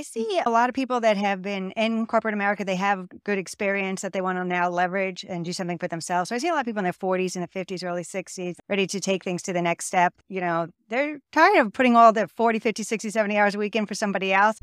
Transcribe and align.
I 0.00 0.02
see 0.02 0.40
a 0.46 0.48
lot 0.48 0.70
of 0.70 0.74
people 0.74 1.00
that 1.00 1.18
have 1.18 1.42
been 1.42 1.72
in 1.72 2.06
corporate 2.06 2.32
America, 2.32 2.64
they 2.64 2.76
have 2.76 3.06
good 3.22 3.36
experience 3.36 4.00
that 4.00 4.14
they 4.14 4.22
want 4.22 4.38
to 4.38 4.44
now 4.44 4.70
leverage 4.70 5.26
and 5.28 5.44
do 5.44 5.52
something 5.52 5.76
for 5.76 5.88
themselves. 5.88 6.30
So 6.30 6.34
I 6.34 6.38
see 6.38 6.48
a 6.48 6.52
lot 6.52 6.60
of 6.60 6.64
people 6.64 6.78
in 6.78 6.84
their 6.84 6.94
40s 6.94 7.36
and 7.36 7.46
their 7.46 7.64
50s, 7.64 7.84
early 7.84 8.02
60s, 8.02 8.56
ready 8.66 8.86
to 8.86 8.98
take 8.98 9.22
things 9.22 9.42
to 9.42 9.52
the 9.52 9.60
next 9.60 9.84
step. 9.84 10.14
You 10.30 10.40
know, 10.40 10.68
they're 10.88 11.20
tired 11.32 11.66
of 11.66 11.74
putting 11.74 11.96
all 11.96 12.14
the 12.14 12.28
40, 12.28 12.60
50, 12.60 12.82
60, 12.82 13.10
70 13.10 13.36
hours 13.36 13.54
a 13.54 13.58
week 13.58 13.76
in 13.76 13.84
for 13.84 13.92
somebody 13.92 14.32
else. 14.32 14.56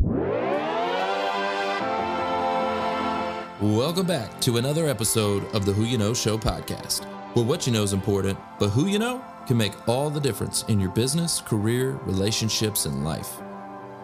Welcome 3.61 4.07
back 4.07 4.41
to 4.41 4.57
another 4.57 4.87
episode 4.87 5.45
of 5.53 5.67
the 5.67 5.73
Who 5.73 5.83
You 5.83 5.99
Know 5.99 6.15
Show 6.15 6.39
podcast, 6.39 7.05
where 7.35 7.45
what 7.45 7.67
you 7.67 7.73
know 7.73 7.83
is 7.83 7.93
important, 7.93 8.39
but 8.57 8.69
who 8.69 8.87
you 8.87 8.97
know 8.97 9.23
can 9.45 9.57
make 9.57 9.87
all 9.87 10.09
the 10.09 10.19
difference 10.19 10.63
in 10.63 10.79
your 10.79 10.89
business, 10.89 11.41
career, 11.41 11.91
relationships, 12.05 12.87
and 12.87 13.05
life. 13.05 13.39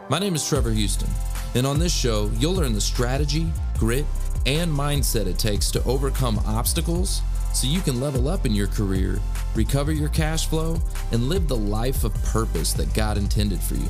My 0.09 0.19
name 0.19 0.35
is 0.35 0.47
Trevor 0.47 0.71
Houston, 0.71 1.09
and 1.55 1.65
on 1.65 1.79
this 1.79 1.95
show, 1.95 2.29
you'll 2.37 2.53
learn 2.53 2.73
the 2.73 2.81
strategy, 2.81 3.49
grit, 3.79 4.05
and 4.45 4.69
mindset 4.69 5.27
it 5.27 5.39
takes 5.39 5.71
to 5.71 5.83
overcome 5.85 6.39
obstacles 6.45 7.21
so 7.53 7.67
you 7.67 7.79
can 7.79 8.01
level 8.01 8.27
up 8.27 8.45
in 8.45 8.53
your 8.53 8.67
career, 8.67 9.21
recover 9.55 9.93
your 9.93 10.09
cash 10.09 10.47
flow, 10.47 10.77
and 11.13 11.29
live 11.29 11.47
the 11.47 11.55
life 11.55 12.03
of 12.03 12.13
purpose 12.25 12.73
that 12.73 12.93
God 12.93 13.17
intended 13.17 13.61
for 13.61 13.75
you. 13.75 13.87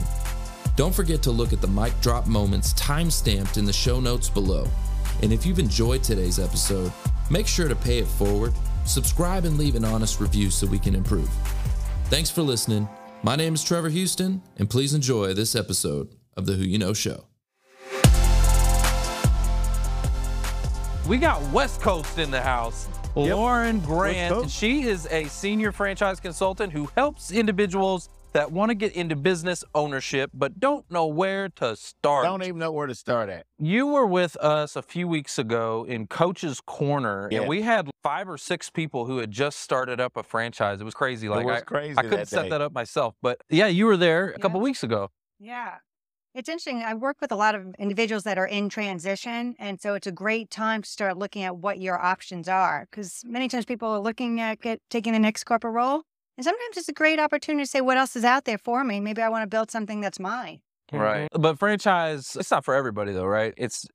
Don't 0.75 0.93
forget 0.93 1.23
to 1.23 1.31
look 1.31 1.51
at 1.51 1.61
the 1.61 1.67
mic 1.67 1.99
drop 1.99 2.27
moments 2.27 2.73
time 2.73 3.09
stamped 3.09 3.57
in 3.57 3.65
the 3.65 3.73
show 3.73 3.99
notes 3.99 4.29
below. 4.29 4.67
And 5.23 5.33
if 5.33 5.47
you've 5.47 5.59
enjoyed 5.59 6.03
today's 6.03 6.37
episode, 6.37 6.91
make 7.31 7.47
sure 7.47 7.67
to 7.67 7.75
pay 7.75 7.97
it 7.97 8.07
forward, 8.07 8.53
subscribe, 8.85 9.45
and 9.45 9.57
leave 9.57 9.75
an 9.75 9.83
honest 9.83 10.19
review 10.19 10.51
so 10.51 10.67
we 10.67 10.79
can 10.79 10.93
improve. 10.93 11.29
Thanks 12.05 12.29
for 12.29 12.43
listening. 12.43 12.87
My 13.25 13.37
name 13.37 13.53
is 13.53 13.63
Trevor 13.63 13.87
Houston, 13.87 14.41
and 14.57 14.69
please 14.69 14.93
enjoy 14.93 15.33
this 15.33 15.55
episode 15.55 16.09
of 16.35 16.45
the 16.45 16.55
Who 16.55 16.63
You 16.63 16.77
Know 16.77 16.91
Show. 16.91 17.23
We 21.07 21.17
got 21.19 21.41
West 21.53 21.79
Coast 21.79 22.19
in 22.19 22.31
the 22.31 22.41
house. 22.41 22.89
Yep. 23.15 23.37
Lauren 23.37 23.79
Grant. 23.79 24.33
Coast. 24.33 24.53
She 24.53 24.83
is 24.83 25.07
a 25.09 25.23
senior 25.29 25.71
franchise 25.71 26.19
consultant 26.19 26.73
who 26.73 26.89
helps 26.97 27.31
individuals 27.31 28.09
that 28.33 28.51
want 28.51 28.69
to 28.69 28.75
get 28.75 28.93
into 28.93 29.15
business 29.15 29.63
ownership 29.73 30.31
but 30.33 30.59
don't 30.59 30.89
know 30.91 31.05
where 31.07 31.49
to 31.49 31.75
start. 31.75 32.25
Don't 32.25 32.43
even 32.43 32.57
know 32.59 32.71
where 32.71 32.87
to 32.87 32.95
start 32.95 33.29
at. 33.29 33.45
You 33.57 33.87
were 33.87 34.05
with 34.05 34.35
us 34.37 34.75
a 34.75 34.81
few 34.81 35.07
weeks 35.07 35.39
ago 35.39 35.85
in 35.87 36.07
Coach's 36.07 36.59
Corner, 36.61 37.29
Yeah. 37.31 37.39
and 37.41 37.47
we 37.49 37.61
had 37.61 37.89
five 38.01 38.27
or 38.27 38.37
six 38.37 38.69
people 38.69 39.05
who 39.05 39.17
had 39.19 39.31
just 39.31 39.59
started 39.59 39.99
up 40.01 40.17
a 40.17 40.23
franchise. 40.23 40.81
It 40.81 40.83
was 40.83 40.93
crazy. 40.93 41.29
Like 41.29 41.45
was 41.45 41.57
I, 41.57 41.61
crazy 41.61 41.97
I 41.97 42.01
couldn't 42.03 42.19
that 42.19 42.27
set 42.27 42.43
day. 42.43 42.49
that 42.49 42.61
up 42.61 42.73
myself, 42.73 43.15
but 43.21 43.41
yeah, 43.49 43.67
you 43.67 43.85
were 43.85 43.97
there 43.97 44.29
a 44.31 44.39
couple 44.39 44.59
weeks 44.59 44.83
ago. 44.83 45.09
Yeah. 45.39 45.75
It's 46.35 46.49
interesting. 46.49 46.81
I 46.81 46.95
work 46.95 47.17
with 47.21 47.31
a 47.31 47.35
lot 47.35 47.53
of 47.53 47.75
individuals 47.77 48.23
that 48.23 48.39
are 48.39 48.47
in 48.47 48.67
transition. 48.67 49.53
And 49.59 49.79
so 49.79 49.93
it's 49.93 50.07
a 50.07 50.11
great 50.11 50.49
time 50.49 50.81
to 50.81 50.89
start 50.89 51.15
looking 51.15 51.43
at 51.43 51.57
what 51.57 51.79
your 51.79 52.03
options 52.03 52.49
are. 52.49 52.87
Because 52.89 53.21
many 53.23 53.47
times 53.47 53.65
people 53.65 53.89
are 53.89 53.99
looking 53.99 54.39
at 54.41 54.59
get, 54.59 54.81
taking 54.89 55.13
the 55.13 55.19
next 55.19 55.43
corporate 55.43 55.75
role. 55.75 56.01
And 56.37 56.43
sometimes 56.43 56.77
it's 56.77 56.89
a 56.89 56.93
great 56.93 57.19
opportunity 57.19 57.63
to 57.63 57.69
say, 57.69 57.81
what 57.81 57.97
else 57.97 58.15
is 58.15 58.23
out 58.23 58.45
there 58.45 58.57
for 58.57 58.83
me? 58.83 58.99
Maybe 58.99 59.21
I 59.21 59.29
want 59.29 59.43
to 59.43 59.47
build 59.47 59.69
something 59.69 60.01
that's 60.01 60.19
mine. 60.19 60.61
Right. 60.91 61.29
Mm-hmm. 61.31 61.41
But 61.41 61.59
franchise, 61.59 62.35
it's 62.39 62.51
not 62.51 62.65
for 62.65 62.73
everybody 62.73 63.13
though, 63.13 63.25
right? 63.25 63.53
It's 63.57 63.85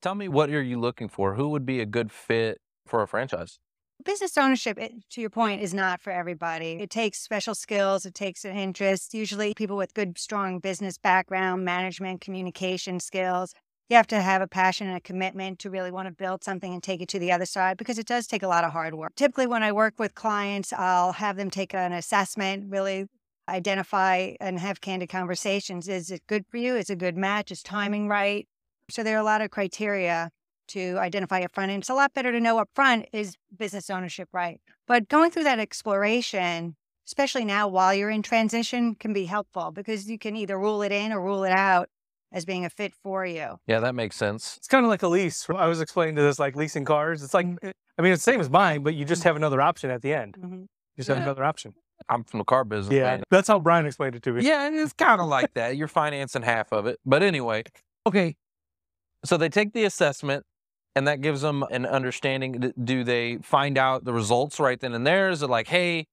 tell 0.00 0.14
me 0.14 0.28
what 0.28 0.50
are 0.50 0.62
you 0.62 0.78
looking 0.80 1.08
for? 1.08 1.34
Who 1.34 1.48
would 1.50 1.64
be 1.64 1.80
a 1.80 1.86
good 1.86 2.10
fit 2.12 2.60
for 2.86 3.02
a 3.02 3.08
franchise? 3.08 3.58
Business 4.04 4.36
ownership, 4.36 4.78
it, 4.78 4.92
to 5.10 5.20
your 5.20 5.30
point, 5.30 5.62
is 5.62 5.72
not 5.72 6.00
for 6.00 6.10
everybody. 6.10 6.72
It 6.80 6.90
takes 6.90 7.20
special 7.20 7.54
skills, 7.54 8.04
it 8.04 8.14
takes 8.14 8.44
an 8.44 8.56
interest, 8.56 9.14
usually 9.14 9.54
people 9.54 9.76
with 9.76 9.94
good, 9.94 10.18
strong 10.18 10.58
business 10.58 10.98
background, 10.98 11.64
management, 11.64 12.20
communication 12.20 12.98
skills. 12.98 13.54
You 13.92 13.96
have 13.96 14.06
to 14.06 14.22
have 14.22 14.40
a 14.40 14.48
passion 14.48 14.86
and 14.86 14.96
a 14.96 15.00
commitment 15.00 15.58
to 15.58 15.68
really 15.68 15.90
want 15.90 16.08
to 16.08 16.14
build 16.14 16.42
something 16.42 16.72
and 16.72 16.82
take 16.82 17.02
it 17.02 17.10
to 17.10 17.18
the 17.18 17.30
other 17.30 17.44
side 17.44 17.76
because 17.76 17.98
it 17.98 18.06
does 18.06 18.26
take 18.26 18.42
a 18.42 18.48
lot 18.48 18.64
of 18.64 18.72
hard 18.72 18.94
work. 18.94 19.14
Typically, 19.16 19.46
when 19.46 19.62
I 19.62 19.70
work 19.70 19.98
with 19.98 20.14
clients, 20.14 20.72
I'll 20.72 21.12
have 21.12 21.36
them 21.36 21.50
take 21.50 21.74
an 21.74 21.92
assessment, 21.92 22.70
really 22.70 23.04
identify 23.50 24.32
and 24.40 24.58
have 24.58 24.80
candid 24.80 25.10
conversations. 25.10 25.88
Is 25.88 26.10
it 26.10 26.26
good 26.26 26.46
for 26.48 26.56
you? 26.56 26.74
Is 26.74 26.88
it 26.88 26.94
a 26.94 26.96
good 26.96 27.18
match? 27.18 27.50
Is 27.50 27.62
timing 27.62 28.08
right? 28.08 28.48
So 28.88 29.02
there 29.02 29.14
are 29.14 29.20
a 29.20 29.24
lot 29.24 29.42
of 29.42 29.50
criteria 29.50 30.30
to 30.68 30.96
identify 30.96 31.42
up 31.42 31.52
front. 31.54 31.70
And 31.70 31.82
it's 31.82 31.90
a 31.90 31.94
lot 31.94 32.14
better 32.14 32.32
to 32.32 32.40
know 32.40 32.56
up 32.56 32.70
front 32.74 33.10
is 33.12 33.36
business 33.54 33.90
ownership 33.90 34.30
right? 34.32 34.58
But 34.86 35.10
going 35.10 35.30
through 35.30 35.44
that 35.44 35.58
exploration, 35.58 36.76
especially 37.06 37.44
now 37.44 37.68
while 37.68 37.92
you're 37.92 38.08
in 38.08 38.22
transition, 38.22 38.94
can 38.94 39.12
be 39.12 39.26
helpful 39.26 39.70
because 39.70 40.08
you 40.08 40.18
can 40.18 40.34
either 40.34 40.58
rule 40.58 40.80
it 40.80 40.92
in 40.92 41.12
or 41.12 41.20
rule 41.20 41.44
it 41.44 41.52
out 41.52 41.90
as 42.32 42.44
being 42.44 42.64
a 42.64 42.70
fit 42.70 42.94
for 42.94 43.24
you. 43.26 43.58
Yeah, 43.66 43.80
that 43.80 43.94
makes 43.94 44.16
sense. 44.16 44.56
It's 44.56 44.68
kind 44.68 44.84
of 44.84 44.88
like 44.90 45.02
a 45.02 45.08
lease. 45.08 45.48
I 45.50 45.66
was 45.66 45.80
explaining 45.80 46.16
to 46.16 46.22
this 46.22 46.38
like 46.38 46.56
leasing 46.56 46.84
cars. 46.84 47.22
It's 47.22 47.34
like, 47.34 47.46
mm-hmm. 47.46 47.66
eh, 47.66 47.72
I 47.98 48.02
mean, 48.02 48.12
it's 48.12 48.24
the 48.24 48.32
same 48.32 48.40
as 48.40 48.50
mine, 48.50 48.82
but 48.82 48.94
you 48.94 49.04
just 49.04 49.20
mm-hmm. 49.20 49.28
have 49.28 49.36
another 49.36 49.60
option 49.60 49.90
at 49.90 50.02
the 50.02 50.14
end. 50.14 50.36
Mhm. 50.38 50.60
You 50.62 50.68
just 50.98 51.08
have 51.08 51.18
Yeah. 51.18 51.24
another 51.24 51.44
option. 51.44 51.74
I'm 52.08 52.24
from 52.24 52.38
the 52.38 52.44
car 52.44 52.64
business. 52.64 52.94
Yeah, 52.94 53.04
man. 53.04 53.22
that's 53.30 53.48
how 53.48 53.58
Brian 53.58 53.86
explained 53.86 54.16
it 54.16 54.22
to 54.24 54.32
me. 54.32 54.44
Yeah, 54.44 54.66
and 54.66 54.76
it's 54.76 54.92
kind 54.92 55.20
of 55.20 55.28
like 55.28 55.54
that. 55.54 55.76
You're 55.76 55.88
financing 55.88 56.42
half 56.42 56.72
of 56.72 56.86
it. 56.86 56.98
But 57.04 57.22
anyway, 57.22 57.62
okay. 58.06 58.36
So 59.24 59.36
they 59.36 59.48
take 59.48 59.72
the 59.72 59.84
assessment 59.84 60.44
and 60.94 61.06
that 61.06 61.20
gives 61.20 61.40
them 61.42 61.64
an 61.70 61.86
understanding. 61.86 62.72
Do 62.82 63.04
they 63.04 63.38
find 63.38 63.78
out 63.78 64.04
the 64.04 64.12
results 64.12 64.58
right 64.58 64.78
then 64.78 64.92
and 64.92 65.06
there? 65.06 65.30
Is 65.30 65.42
it 65.42 65.48
like, 65.48 65.68
hey, 65.68 66.06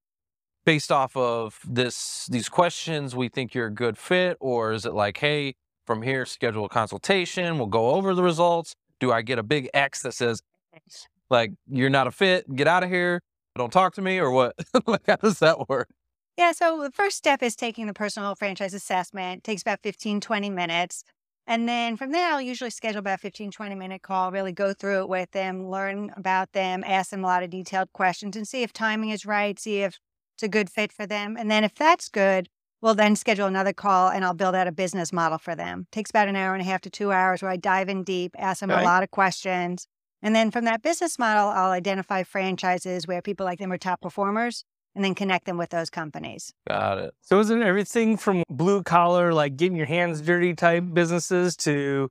based 0.66 0.92
off 0.92 1.18
of 1.18 1.60
this 1.68 2.28
these 2.28 2.50
questions, 2.50 3.16
we 3.16 3.30
think 3.30 3.54
you're 3.54 3.68
a 3.68 3.74
good 3.74 3.98
fit? 3.98 4.38
Or 4.40 4.72
is 4.72 4.86
it 4.86 4.94
like, 4.94 5.18
hey, 5.18 5.56
from 5.90 6.04
here, 6.04 6.24
schedule 6.24 6.66
a 6.66 6.70
consultation, 6.70 7.58
we'll 7.58 7.66
go 7.66 7.96
over 7.96 8.14
the 8.14 8.22
results. 8.22 8.76
Do 9.00 9.12
I 9.12 9.24
get 9.24 9.40
a 9.40 9.44
big 9.44 9.72
X 9.74 10.04
that 10.04 10.14
says, 10.14 10.40
like, 11.32 11.52
you're 11.68 11.90
not 11.90 12.06
a 12.06 12.12
fit, 12.12 12.46
get 12.56 12.68
out 12.68 12.84
of 12.84 12.92
here, 12.92 13.24
don't 13.58 13.74
talk 13.74 13.96
to 13.96 14.02
me, 14.04 14.20
or 14.20 14.30
what? 14.30 14.54
like, 14.86 15.02
how 15.08 15.16
does 15.16 15.40
that 15.40 15.68
work? 15.68 15.90
Yeah, 16.38 16.52
so 16.52 16.84
the 16.84 16.92
first 16.92 17.18
step 17.18 17.42
is 17.42 17.56
taking 17.56 17.88
the 17.88 17.94
personal 17.96 18.36
franchise 18.36 18.76
assessment. 18.76 19.40
It 19.40 19.44
takes 19.44 19.64
about 19.64 19.80
15, 19.82 20.22
20 20.22 20.52
minutes. 20.52 21.04
And 21.48 21.68
then 21.68 21.98
from 21.98 22.12
there, 22.12 22.34
I'll 22.34 22.40
usually 22.40 22.70
schedule 22.70 23.00
about 23.00 23.16
a 23.16 23.22
15, 23.24 23.50
20 23.50 23.74
minute 23.74 24.04
call, 24.04 24.32
really 24.32 24.52
go 24.52 24.76
through 24.76 25.00
it 25.00 25.10
with 25.10 25.32
them, 25.32 25.72
learn 25.72 26.12
about 26.16 26.52
them, 26.52 26.84
ask 26.86 27.10
them 27.10 27.24
a 27.24 27.28
lot 27.28 27.42
of 27.42 27.50
detailed 27.50 27.92
questions 27.94 28.36
and 28.36 28.48
see 28.48 28.62
if 28.62 28.74
timing 28.74 29.10
is 29.10 29.26
right, 29.26 29.58
see 29.58 29.82
if 29.82 29.98
it's 30.36 30.44
a 30.44 30.48
good 30.48 30.70
fit 30.70 30.94
for 30.94 31.08
them. 31.08 31.36
And 31.36 31.50
then 31.50 31.64
if 31.64 31.74
that's 31.74 32.10
good, 32.10 32.48
we'll 32.82 32.96
then 32.96 33.16
schedule 33.16 33.48
another 33.48 33.74
call 33.74 34.10
and 34.10 34.24
I'll 34.24 34.34
build 34.34 34.56
out 34.56 34.68
a 34.68 34.72
business 34.72 35.12
model 35.12 35.38
for 35.38 35.56
them. 35.56 35.88
takes 35.92 36.10
about 36.10 36.28
an 36.28 36.36
hour 36.36 36.54
and 36.54 36.62
a 36.62 36.66
half 36.66 36.82
to 36.82 36.90
two 36.90 37.12
hours 37.12 37.42
where 37.42 37.52
I 37.52 37.58
dive 37.58 37.90
in 37.90 38.04
deep, 38.04 38.36
ask 38.38 38.60
them 38.62 38.72
a 38.72 38.84
lot 38.84 39.04
of 39.04 39.12
questions. 39.12 39.88
And 40.22 40.36
then 40.36 40.52
from 40.52 40.66
that 40.66 40.82
business 40.82 41.18
model, 41.18 41.48
I'll 41.48 41.72
identify 41.72 42.24
franchises 42.24 43.08
where 43.08 43.22
people 43.22 43.46
like 43.46 43.60
them 43.60 43.72
are 43.72 43.78
top 43.78 44.02
performers 44.02 44.66
and 44.96 45.04
then 45.04 45.16
connect 45.16 45.46
them 45.46 45.58
with 45.58 45.70
those 45.70 45.90
companies. 45.90 46.52
Got 46.68 46.98
it. 46.98 47.14
So 47.22 47.40
is 47.40 47.50
it 47.50 47.62
everything 47.62 48.18
from 48.18 48.44
blue 48.50 48.84
collar, 48.84 49.34
like 49.34 49.56
getting 49.56 49.78
your 49.78 49.86
hands 49.86 50.22
dirty 50.22 50.54
type 50.56 50.84
businesses 50.92 51.56
to 51.58 52.10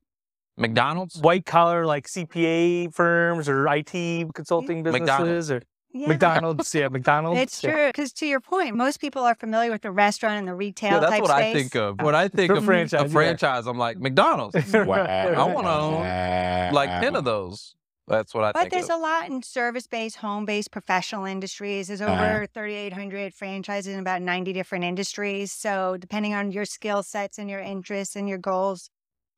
McDonald's? 0.56 1.21
white 1.21 1.45
collar, 1.45 1.85
like 1.85 2.06
CPA 2.06 2.95
firms 2.95 3.49
or 3.49 3.67
IT 3.69 4.33
consulting 4.35 4.83
businesses 4.83 5.50
or 5.50 5.62
Yeah. 5.93 6.09
McDonald's? 6.12 6.75
Yeah, 6.75 6.88
McDonald's. 6.88 7.41
It's 7.41 7.62
yeah. 7.65 7.71
true 7.72 7.87
because 7.88 8.12
to 8.15 8.26
your 8.26 8.41
point, 8.41 8.76
most 8.76 9.00
people 9.00 9.22
are 9.22 9.34
familiar 9.34 9.71
with 9.71 9.82
the 9.82 9.91
restaurant 9.91 10.38
and 10.38 10.49
the 10.49 10.54
retail 10.54 10.93
Yeah, 10.94 11.00
that's 11.00 11.12
type 11.12 11.22
what 11.22 11.31
space. 11.31 11.56
I 11.56 11.59
think 11.59 11.76
of. 11.76 12.00
When 12.00 12.15
I 12.15 12.28
think 12.28 12.53
For 12.53 12.59
of 12.59 12.65
franchise, 12.65 13.00
a 13.00 13.04
yeah. 13.04 13.10
franchise, 13.10 13.66
I'm 13.66 13.78
like 13.78 13.99
McDonald's. 13.99 14.54
Wow. 14.75 14.94
I 15.04 15.44
want 15.53 15.66
to 15.66 15.72
own 15.72 16.72
like 16.75 16.91
ten 17.03 17.16
of 17.16 17.25
those. 17.25 17.75
That's 18.06 18.32
what 18.32 18.43
I 18.44 18.53
But 18.53 18.60
think 18.60 18.72
there's 18.72 18.88
of. 18.88 18.97
a 18.99 19.03
lot 19.03 19.28
in 19.28 19.43
service-based, 19.43 20.16
home-based, 20.16 20.71
professional 20.71 21.26
industries. 21.26 21.88
There's 21.88 22.00
over 22.00 22.10
Uh-huh. 22.12 22.47
3,800 22.55 23.34
franchises 23.34 23.93
in 23.93 24.00
about 24.00 24.22
90 24.22 24.55
different 24.55 24.84
industries. 24.87 25.53
So 25.53 25.99
depending 25.99 26.32
on 26.32 26.50
your 26.50 26.65
skill 26.65 27.03
sets 27.03 27.37
and 27.38 27.50
your 27.50 27.60
interests 27.60 28.16
and 28.16 28.26
your 28.26 28.38
goals, 28.38 28.88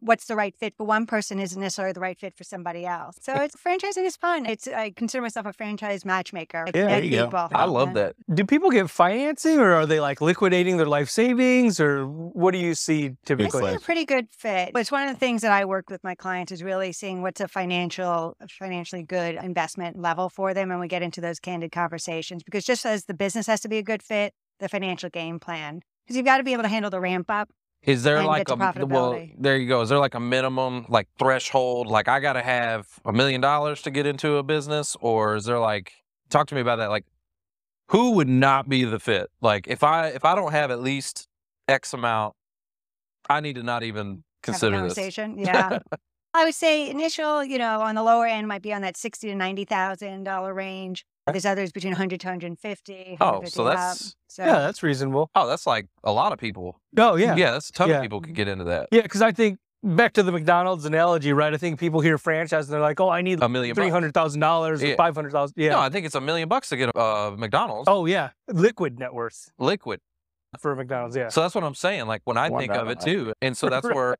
what's 0.00 0.26
the 0.26 0.36
right 0.36 0.54
fit 0.56 0.74
for 0.76 0.84
one 0.84 1.06
person 1.06 1.38
isn't 1.38 1.60
necessarily 1.60 1.92
the 1.92 2.00
right 2.00 2.18
fit 2.18 2.34
for 2.34 2.44
somebody 2.44 2.86
else. 2.86 3.16
So 3.20 3.34
it's 3.36 3.54
franchising 3.56 4.04
is 4.04 4.16
fun. 4.16 4.47
It's 4.47 4.66
I 4.66 4.91
consider 4.91 5.22
myself 5.22 5.47
a 5.47 5.52
franchise 5.52 6.04
matchmaker. 6.04 6.64
I 6.66 6.66
Yeah, 6.66 6.72
there 6.72 7.00
connect 7.00 7.06
you 7.06 7.30
go. 7.30 7.48
I 7.52 7.64
love 7.64 7.94
that. 7.94 8.16
Do 8.32 8.44
people 8.44 8.70
get 8.70 8.91
financing 8.91 9.58
or 9.58 9.72
are 9.72 9.86
they 9.86 10.00
like 10.00 10.20
liquidating 10.20 10.76
their 10.76 10.86
life 10.86 11.10
savings 11.10 11.80
or 11.80 12.06
what 12.06 12.52
do 12.52 12.58
you 12.58 12.74
see 12.74 13.06
I 13.06 13.16
typically? 13.24 13.70
see 13.70 13.76
a 13.76 13.80
pretty 13.80 14.04
good 14.04 14.28
fit. 14.30 14.72
But 14.72 14.80
it's 14.80 14.92
one 14.92 15.06
of 15.06 15.14
the 15.14 15.18
things 15.18 15.42
that 15.42 15.52
I 15.52 15.64
work 15.64 15.91
with 15.91 16.03
my 16.03 16.14
clients 16.14 16.53
is 16.53 16.62
really 16.62 16.92
seeing 16.92 17.22
what's 17.22 17.41
a 17.41 17.48
financial, 17.48 18.36
financially 18.48 19.03
good 19.03 19.36
investment 19.36 20.00
level 20.00 20.28
for 20.28 20.54
them, 20.54 20.70
and 20.70 20.80
we 20.80 20.88
get 20.88 21.03
into 21.03 21.20
those 21.20 21.38
candid 21.38 21.72
conversations 21.72 22.42
because 22.42 22.64
just 22.64 22.86
as 22.86 23.04
the 23.04 23.14
business 23.14 23.46
has 23.46 23.60
to 23.60 23.68
be 23.68 23.78
a 23.78 23.82
good 23.82 24.03
fit, 24.03 24.34
the 24.58 24.68
financial 24.68 25.10
game 25.10 25.41
plan 25.41 25.80
because 26.10 26.16
you've 26.16 26.26
got 26.26 26.38
to 26.38 26.42
be 26.42 26.53
able 26.53 26.64
to 26.64 26.68
handle 26.68 26.91
the 26.91 27.00
ramp 27.00 27.30
up. 27.30 27.48
Is 27.82 28.03
there 28.03 28.18
and 28.18 28.27
like 28.27 28.50
a 28.50 28.56
well? 28.86 29.27
There 29.38 29.56
you 29.56 29.66
go. 29.66 29.80
Is 29.80 29.88
there 29.88 29.98
like 29.98 30.15
a 30.15 30.21
minimum 30.21 30.84
like 30.88 31.09
threshold? 31.18 31.86
Like 31.86 32.09
I 32.09 32.21
got 32.21 32.34
to 32.34 32.42
have 32.42 32.86
a 33.04 33.12
million 33.12 33.41
dollars 33.41 33.80
to 33.82 33.91
get 33.91 34.06
into 34.06 34.36
a 34.36 34.42
business, 34.42 34.97
or 35.00 35.36
is 35.36 35.47
there 35.47 35.59
like 35.59 35.92
talk 36.28 36.47
to 36.48 36.54
me 36.54 36.60
about 36.60 36.77
that? 36.77 36.91
Like 36.91 37.06
who 37.88 38.12
would 38.12 38.28
not 38.28 38.68
be 38.68 38.84
the 38.84 38.98
fit? 39.00 39.30
Like 39.41 39.66
if 39.66 39.82
I 39.82 40.09
if 40.09 40.24
I 40.24 40.34
don't 40.34 40.53
have 40.53 40.71
at 40.71 40.80
least 40.80 41.27
X 41.68 41.94
amount, 41.94 42.34
I 43.28 43.41
need 43.41 43.56
to 43.56 43.62
not 43.62 43.82
even 43.82 44.24
consider 44.42 44.77
this. 44.82 44.94
conversation. 44.94 45.38
Yeah. 45.38 45.78
I 46.32 46.44
would 46.44 46.54
say 46.54 46.88
initial, 46.88 47.42
you 47.44 47.59
know, 47.59 47.80
on 47.80 47.97
the 47.97 48.04
lower 48.04 48.24
end 48.24 48.47
might 48.47 48.62
be 48.62 48.72
on 48.72 48.82
that 48.82 48.97
sixty 48.97 49.28
to 49.28 49.34
ninety 49.34 49.65
thousand 49.65 50.24
dollar 50.24 50.54
range. 50.54 51.04
There's 51.32 51.47
others 51.47 51.72
between 51.72 51.92
100 51.92 52.21
to 52.21 52.27
150. 52.27 53.16
Oh, 53.21 53.42
so 53.44 53.62
150 53.62 53.62
up. 53.62 53.74
that's 53.77 54.16
so 54.28 54.44
Yeah, 54.44 54.59
that's 54.60 54.82
reasonable. 54.82 55.30
oh, 55.34 55.47
that's 55.47 55.66
like 55.66 55.86
a 56.04 56.12
lot 56.12 56.32
of 56.32 56.38
people. 56.38 56.80
Oh 56.97 57.16
yeah, 57.16 57.34
yeah, 57.36 57.53
that's 57.53 57.71
a 57.71 57.72
ton 57.72 57.88
Yeah. 57.88 57.97
of 57.97 58.03
people 58.03 58.21
could 58.21 58.34
get 58.34 58.48
into 58.48 58.65
that. 58.65 58.88
yeah. 58.92 59.03
Because 59.03 59.22
I 59.22 59.32
think 59.32 59.59
back 59.82 60.12
to 60.12 60.22
the 60.22 60.30
McDonald's 60.32 60.84
analogy, 60.84 61.32
right? 61.32 61.54
I 61.54 61.56
think 61.56 61.80
people 61.80 62.00
hear 62.00 62.18
franchise 62.18 62.66
and 62.66 62.74
they're 62.74 62.80
like, 62.82 63.00
"Oh, 63.00 63.09
I 63.09 63.22
need 63.22 63.42
A 63.42 63.48
million 63.48 63.74
three 63.74 63.86
bucks. 63.86 63.92
hundred 63.94 64.12
thousand 64.15 64.41
dollars, 64.41 64.82
Yeah. 64.82 64.92
or 64.92 64.97
five 64.97 65.15
hundred 65.15 65.32
thousand. 65.32 65.54
Yeah. 65.56 65.71
No, 65.71 65.78
I 65.80 65.88
think 65.88 66.04
it's 66.06 66.15
a 66.15 66.21
million 66.21 66.48
bucks 66.48 66.68
to 66.68 66.77
get 66.77 66.91
a 66.94 66.98
uh, 66.98 67.30
McDonald's 67.38 67.88
oh 67.88 68.04
yeah, 68.06 68.30
liquid 68.48 68.98
net 68.98 69.15
worth 69.15 69.50
liquid. 69.59 70.00
for 70.59 70.74
McDonald's. 70.77 71.16
Yeah. 71.16 71.28
So 71.28 71.41
that's 71.41 71.54
what 71.54 71.65
I'm 71.65 71.74
saying. 71.74 72.06
Like 72.06 72.22
when 72.24 72.36
I 72.36 72.48
One 72.50 72.60
think 72.60 72.72
of 72.74 72.88
it 72.91 73.00
too, 73.00 73.32
and 73.41 73.56
so 73.56 73.68
that's 73.68 73.86
where 73.94 74.16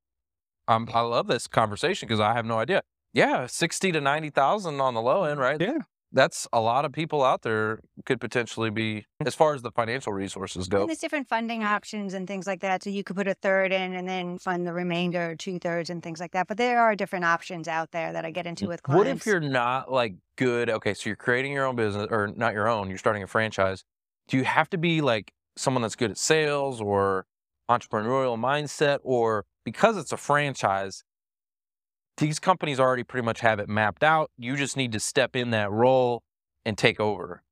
um, 0.69 0.89
I 0.95 1.01
love 1.01 1.27
this 1.27 1.47
conversation 1.47 2.07
because 2.09 2.21
I 2.21 2.33
have 2.35 2.47
no 2.47 2.59
idea. 2.59 2.83
Yeah, 3.13 3.47
sixty 3.47 3.91
to 3.93 4.01
ninety 4.01 4.31
thousand 4.31 4.81
on 4.81 4.95
the 4.95 5.03
low 5.03 5.25
end, 5.25 5.41
right? 5.41 5.61
Yeah. 5.61 5.79
That's 6.13 6.49
a 6.53 6.61
lot 6.61 6.85
of 6.85 6.93
people 6.93 7.23
out 7.23 7.43
there 7.43 7.81
could 8.05 8.21
potentially 8.21 8.71
be 8.71 9.07
mm. 9.23 9.27
as 9.27 9.35
far 9.35 9.55
as 9.55 9.63
the 9.63 9.71
financial 9.71 10.13
resources 10.13 10.69
go. 10.69 10.81
And 10.81 10.89
there's 10.89 10.99
different 10.99 11.29
funding 11.29 11.63
options 11.63 12.15
and 12.15 12.27
things 12.27 12.47
like 12.47 12.61
that. 12.61 12.83
So 12.83 12.91
you 12.91 13.05
could 13.05 13.17
put 13.17 13.29
a 13.29 13.35
third 13.35 13.73
in 13.73 13.95
and 13.95 14.09
then 14.09 14.39
fund 14.39 14.67
the 14.67 14.73
remainder, 14.73 15.37
two 15.37 15.59
thirds, 15.59 15.91
and 15.91 16.03
things 16.03 16.21
like 16.21 16.33
that. 16.33 16.49
But 16.49 16.57
there 16.57 16.81
are 16.81 16.97
different 16.97 17.25
options 17.25 17.69
out 17.69 17.93
there 17.93 18.13
that 18.13 18.25
I 18.25 18.31
get 18.31 18.47
into 18.47 18.67
with 18.67 18.83
clients. 18.83 18.99
What 18.99 19.17
if 19.17 19.27
you're 19.27 19.41
not 19.41 19.91
like 19.91 20.15
good? 20.37 20.71
Okay, 20.71 20.95
so 20.95 21.09
you're 21.09 21.17
creating 21.17 21.53
your 21.53 21.67
own 21.67 21.77
business, 21.77 22.09
or 22.11 22.33
not 22.35 22.55
your 22.55 22.69
own. 22.69 22.89
You're 22.89 22.99
starting 22.99 23.23
a 23.23 23.29
franchise. 23.29 23.85
Do 24.29 24.37
you 24.37 24.45
have 24.45 24.69
to 24.71 24.79
be 24.79 25.01
like 25.01 25.33
someone 25.57 25.83
that's 25.83 25.97
good 25.97 26.11
at 26.11 26.19
sales 26.19 26.81
or 26.81 27.27
entrepreneurial 27.71 28.39
mindset, 28.39 28.99
or 29.03 29.45
because 29.65 29.97
it's 29.97 30.13
a 30.13 30.17
franchise? 30.17 31.05
These 32.21 32.39
companies 32.39 32.79
already 32.79 33.03
pretty 33.03 33.25
much 33.25 33.41
have 33.41 33.59
it 33.59 33.69
mapped 33.69 34.05
out. 34.05 34.31
You 34.39 34.57
just 34.57 34.77
need 34.77 34.93
to 34.93 35.01
step 35.01 35.35
in 35.35 35.51
that 35.51 35.71
role 35.73 36.23
and 36.65 36.77
take 36.79 37.01
over. 37.01 37.43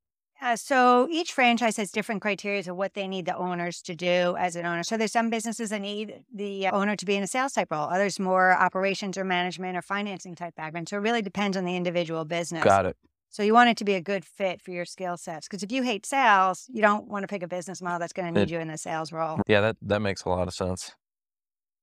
Uh, 0.41 0.55
so 0.55 1.07
each 1.11 1.33
franchise 1.33 1.75
has 1.75 1.91
different 1.91 2.21
criteria 2.21 2.59
of 2.61 2.77
what 2.77 2.93
they 2.93 3.07
need 3.07 3.25
the 3.25 3.35
owners 3.35 3.81
to 3.81 3.93
do 3.93 4.37
as 4.39 4.55
an 4.55 4.65
owner. 4.65 4.83
So 4.83 4.95
there's 4.95 5.11
some 5.11 5.29
businesses 5.29 5.71
that 5.71 5.81
need 5.81 6.23
the 6.33 6.67
owner 6.67 6.95
to 6.95 7.05
be 7.05 7.15
in 7.15 7.23
a 7.23 7.27
sales 7.27 7.53
type 7.53 7.71
role. 7.71 7.89
Others 7.89 8.19
more 8.21 8.53
operations 8.53 9.17
or 9.17 9.25
management 9.25 9.75
or 9.75 9.81
financing 9.81 10.35
type 10.35 10.55
background. 10.55 10.87
So 10.87 10.95
it 10.97 11.01
really 11.01 11.21
depends 11.21 11.57
on 11.57 11.65
the 11.65 11.75
individual 11.75 12.23
business. 12.23 12.63
Got 12.63 12.85
it. 12.85 12.95
So 13.31 13.43
you 13.43 13.53
want 13.53 13.69
it 13.69 13.77
to 13.77 13.83
be 13.83 13.95
a 13.95 14.01
good 14.01 14.23
fit 14.23 14.61
for 14.61 14.71
your 14.71 14.85
skill 14.85 15.17
sets. 15.17 15.47
Because 15.47 15.61
if 15.61 15.71
you 15.71 15.83
hate 15.83 16.05
sales, 16.05 16.67
you 16.69 16.81
don't 16.81 17.07
want 17.09 17.23
to 17.23 17.27
pick 17.27 17.43
a 17.43 17.47
business 17.47 17.81
model 17.81 17.99
that's 17.99 18.13
going 18.13 18.33
to 18.33 18.39
need 18.39 18.49
It- 18.49 18.53
you 18.53 18.59
in 18.59 18.69
a 18.69 18.77
sales 18.77 19.11
role. 19.11 19.39
Yeah, 19.45 19.61
that 19.61 19.77
that 19.81 20.01
makes 20.01 20.23
a 20.23 20.29
lot 20.29 20.47
of 20.47 20.53
sense. 20.53 20.93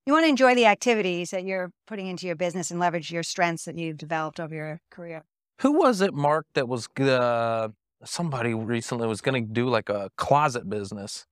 You 0.06 0.12
want 0.12 0.24
to 0.24 0.28
enjoy 0.28 0.54
the 0.54 0.66
activities 0.66 1.30
that 1.30 1.44
you're 1.44 1.72
putting 1.88 2.06
into 2.06 2.28
your 2.28 2.36
business 2.36 2.70
and 2.70 2.78
leverage 2.78 3.10
your 3.10 3.24
strengths 3.24 3.64
that 3.64 3.76
you've 3.76 3.96
developed 3.98 4.38
over 4.38 4.54
your 4.54 4.80
career. 4.88 5.24
Who 5.62 5.72
was 5.72 6.00
it, 6.00 6.14
Mark? 6.14 6.46
That 6.54 6.68
was 6.68 6.88
uh, 7.00 7.68
somebody 8.04 8.54
recently 8.54 9.08
was 9.08 9.20
going 9.20 9.44
to 9.44 9.52
do 9.52 9.68
like 9.68 9.88
a 9.88 10.10
closet 10.16 10.70
business, 10.70 11.26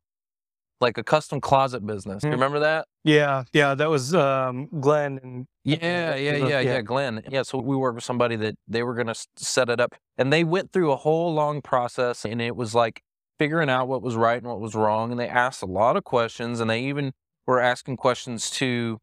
like 0.81 0.99
a 0.99 1.05
custom 1.05 1.41
closet 1.41 1.87
business. 1.87 2.25
You 2.25 2.31
Hmm. 2.31 2.35
remember 2.35 2.59
that? 2.59 2.89
yeah, 3.05 3.45
yeah. 3.53 3.77
That 3.77 3.91
was 3.91 4.13
um, 4.13 4.69
Glenn 4.81 5.21
and 5.23 5.47
Yeah, 5.63 6.17
yeah, 6.17 6.17
yeah, 6.17 6.47
yeah, 6.49 6.61
yeah. 6.61 6.83
Glenn. 6.83 7.23
Yeah, 7.31 7.43
so 7.43 7.59
we 7.59 7.77
worked 7.77 7.95
with 7.95 8.05
somebody 8.05 8.35
that 8.37 8.57
they 8.67 8.83
were 8.83 8.95
going 8.95 9.07
to 9.07 9.27
set 9.37 9.69
it 9.69 9.79
up, 9.79 9.95
and 10.19 10.33
they 10.33 10.43
went 10.43 10.73
through 10.73 10.91
a 10.91 10.97
whole 10.97 11.33
long 11.33 11.63
process, 11.63 12.25
and 12.25 12.43
it 12.43 12.57
was 12.57 12.75
like 12.75 13.03
figuring 13.39 13.71
out 13.71 13.87
what 13.87 14.03
was 14.03 14.17
right 14.17 14.39
and 14.39 14.49
what 14.49 14.59
was 14.61 14.75
wrong, 14.75 15.13
and 15.13 15.21
they 15.21 15.29
asked 15.29 15.63
a 15.63 15.67
lot 15.67 15.97
of 15.97 16.03
questions, 16.03 16.59
and 16.59 16.69
they 16.69 16.81
even 16.83 17.13
were 17.47 17.61
asking 17.61 17.97
questions 17.97 18.51
to 18.51 18.99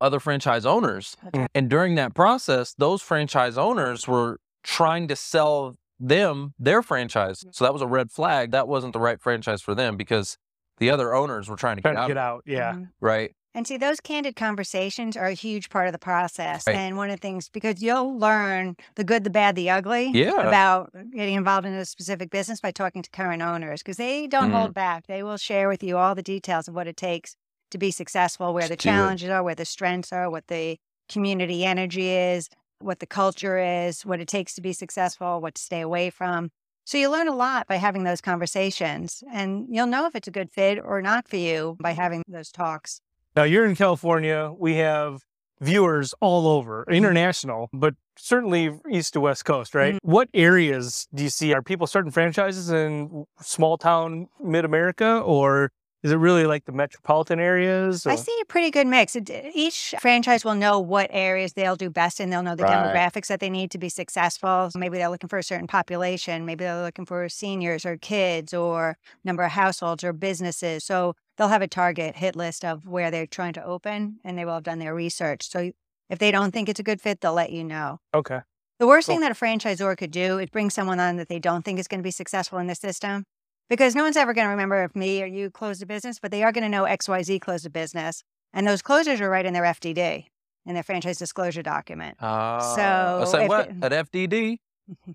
other 0.00 0.18
franchise 0.18 0.66
owners. 0.66 1.16
Okay. 1.28 1.46
And 1.54 1.70
during 1.70 1.94
that 1.94 2.14
process, 2.14 2.74
those 2.76 3.02
franchise 3.02 3.56
owners 3.56 4.08
were 4.08 4.38
trying 4.64 5.06
to 5.08 5.16
sell 5.16 5.76
them 6.00 6.54
their 6.58 6.82
franchise. 6.82 7.44
So 7.52 7.64
that 7.64 7.72
was 7.72 7.82
a 7.82 7.86
red 7.86 8.10
flag. 8.10 8.50
That 8.50 8.66
wasn't 8.66 8.92
the 8.92 8.98
right 9.00 9.20
franchise 9.20 9.62
for 9.62 9.74
them 9.74 9.96
because 9.96 10.36
the 10.78 10.90
other 10.90 11.14
owners 11.14 11.48
were 11.48 11.54
trying 11.56 11.76
to 11.76 11.82
trying 11.82 11.94
get 11.94 12.00
to 12.00 12.02
out, 12.02 12.08
get 12.08 12.16
out. 12.16 12.42
Yeah. 12.46 12.72
Mhm. 12.72 12.88
right? 13.00 13.30
And 13.54 13.66
see, 13.66 13.76
those 13.76 14.00
candid 14.00 14.34
conversations 14.34 15.14
are 15.14 15.26
a 15.26 15.34
huge 15.34 15.68
part 15.68 15.86
of 15.86 15.92
the 15.92 15.98
process. 15.98 16.66
Right. 16.66 16.74
And 16.74 16.96
one 16.96 17.10
of 17.10 17.16
the 17.16 17.20
things, 17.20 17.50
because 17.50 17.82
you'll 17.82 18.18
learn 18.18 18.76
the 18.96 19.04
good, 19.04 19.24
the 19.24 19.30
bad, 19.30 19.54
the 19.56 19.68
ugly 19.68 20.10
Yeah. 20.14 20.40
about 20.48 20.90
getting 21.14 21.34
involved 21.34 21.66
in 21.66 21.74
a 21.74 21.84
specific 21.84 22.30
business 22.30 22.60
by 22.62 22.70
talking 22.70 23.02
to 23.02 23.10
current 23.10 23.42
owners, 23.42 23.82
because 23.82 23.98
they 23.98 24.26
don't 24.26 24.50
Mhm. 24.50 24.54
hold 24.54 24.74
back. 24.74 25.06
They 25.06 25.22
will 25.22 25.36
share 25.36 25.68
with 25.68 25.82
you 25.82 25.98
all 25.98 26.14
the 26.14 26.22
details 26.22 26.66
of 26.66 26.74
what 26.74 26.88
it 26.88 26.96
takes 26.96 27.36
to 27.72 27.78
be 27.78 27.90
successful, 27.90 28.54
where 28.54 28.64
the 28.64 28.70
Let's 28.70 28.84
do 28.84 28.88
it. 28.88 28.92
challenges 28.92 29.30
are, 29.30 29.42
where 29.42 29.54
the 29.54 29.64
strengths 29.64 30.12
are, 30.12 30.30
what 30.30 30.46
the 30.46 30.78
community 31.08 31.64
energy 31.64 32.10
is, 32.10 32.48
what 32.78 33.00
the 33.00 33.06
culture 33.06 33.58
is, 33.58 34.06
what 34.06 34.20
it 34.20 34.28
takes 34.28 34.54
to 34.54 34.60
be 34.60 34.72
successful, 34.72 35.40
what 35.40 35.54
to 35.56 35.62
stay 35.62 35.80
away 35.80 36.10
from. 36.10 36.50
So 36.84 36.98
you 36.98 37.10
learn 37.10 37.28
a 37.28 37.34
lot 37.34 37.68
by 37.68 37.76
having 37.76 38.04
those 38.04 38.20
conversations, 38.20 39.22
and 39.32 39.66
you'll 39.70 39.86
know 39.86 40.06
if 40.06 40.16
it's 40.16 40.28
a 40.28 40.32
good 40.32 40.50
fit 40.50 40.80
or 40.82 41.00
not 41.00 41.28
for 41.28 41.36
you 41.36 41.76
by 41.80 41.92
having 41.92 42.24
those 42.26 42.50
talks. 42.50 43.00
Now 43.36 43.44
you're 43.44 43.64
in 43.64 43.76
California. 43.76 44.52
We 44.58 44.76
have 44.76 45.22
viewers 45.60 46.12
all 46.20 46.48
over, 46.48 46.82
mm-hmm. 46.82 46.94
international, 46.94 47.70
but 47.72 47.94
certainly 48.16 48.78
east 48.90 49.12
to 49.12 49.20
west 49.20 49.44
coast, 49.44 49.74
right? 49.74 49.94
Mm-hmm. 49.94 50.10
What 50.10 50.28
areas 50.34 51.06
do 51.14 51.22
you 51.22 51.30
see? 51.30 51.54
Are 51.54 51.62
people 51.62 51.86
starting 51.86 52.10
franchises 52.10 52.68
in 52.68 53.26
small 53.40 53.78
town 53.78 54.28
mid 54.42 54.64
America, 54.64 55.20
or 55.20 55.70
is 56.02 56.10
it 56.10 56.16
really 56.16 56.46
like 56.46 56.64
the 56.64 56.72
metropolitan 56.72 57.38
areas? 57.38 58.06
I 58.06 58.16
see 58.16 58.36
a 58.42 58.44
pretty 58.44 58.70
good 58.70 58.86
mix. 58.86 59.16
Each 59.54 59.94
franchise 60.00 60.44
will 60.44 60.54
know 60.54 60.80
what 60.80 61.08
areas 61.12 61.52
they'll 61.52 61.76
do 61.76 61.90
best 61.90 62.18
and 62.20 62.32
They'll 62.32 62.42
know 62.42 62.56
the 62.56 62.64
Right. 62.64 62.72
demographics 62.94 63.28
that 63.28 63.40
they 63.40 63.50
need 63.50 63.70
to 63.70 63.78
be 63.78 63.88
successful. 63.88 64.70
Maybe 64.74 64.98
they're 64.98 65.08
looking 65.08 65.28
for 65.28 65.38
a 65.38 65.42
certain 65.42 65.66
population. 65.66 66.44
Maybe 66.44 66.64
they're 66.64 66.82
looking 66.82 67.06
for 67.06 67.28
seniors 67.28 67.86
or 67.86 67.96
kids 67.96 68.52
or 68.52 68.96
number 69.24 69.42
of 69.44 69.52
households 69.52 70.02
or 70.02 70.12
businesses. 70.12 70.84
So 70.84 71.14
they'll 71.36 71.48
have 71.48 71.62
a 71.62 71.68
target 71.68 72.16
hit 72.16 72.34
list 72.36 72.64
of 72.64 72.86
where 72.86 73.10
they're 73.10 73.26
trying 73.26 73.52
to 73.54 73.64
open 73.64 74.18
and 74.24 74.36
they 74.36 74.44
will 74.44 74.54
have 74.54 74.64
done 74.64 74.78
their 74.80 74.94
research. 74.94 75.48
So 75.48 75.70
if 76.10 76.18
they 76.18 76.30
don't 76.30 76.52
think 76.52 76.68
it's 76.68 76.80
a 76.80 76.82
good 76.82 77.00
fit, 77.00 77.20
they'll 77.20 77.32
let 77.34 77.52
you 77.52 77.64
know. 77.64 77.98
Okay. 78.14 78.40
The 78.78 78.86
worst 78.88 79.06
Cool. 79.06 79.14
thing 79.16 79.20
that 79.20 79.30
a 79.30 79.34
franchisor 79.34 79.96
could 79.96 80.10
do 80.10 80.38
is 80.38 80.50
bring 80.50 80.68
someone 80.68 80.98
on 80.98 81.16
that 81.16 81.28
they 81.28 81.38
don't 81.38 81.64
think 81.64 81.78
is 81.78 81.86
going 81.86 82.00
to 82.00 82.04
be 82.04 82.10
successful 82.10 82.58
in 82.58 82.66
the 82.66 82.74
system. 82.74 83.24
Because 83.68 83.94
no 83.94 84.02
one's 84.02 84.16
ever 84.16 84.34
going 84.34 84.46
to 84.46 84.50
remember 84.50 84.82
if 84.84 84.94
me 84.94 85.22
or 85.22 85.26
you 85.26 85.50
closed 85.50 85.82
a 85.82 85.86
business, 85.86 86.18
but 86.20 86.30
they 86.30 86.42
are 86.42 86.52
going 86.52 86.62
to 86.64 86.68
know 86.68 86.84
XYZ 86.84 87.40
closed 87.40 87.64
a 87.66 87.70
business. 87.70 88.22
And 88.52 88.66
those 88.66 88.82
closures 88.82 89.20
are 89.20 89.30
right 89.30 89.46
in 89.46 89.54
their 89.54 89.62
FDD, 89.62 90.26
in 90.66 90.74
their 90.74 90.82
franchise 90.82 91.18
disclosure 91.18 91.62
document. 91.62 92.22
Uh, 92.22 92.60
So 92.60 93.24
say 93.30 93.48
what? 93.48 93.68
it- 93.70 93.82
At 93.84 93.92
FDD? 94.10 94.58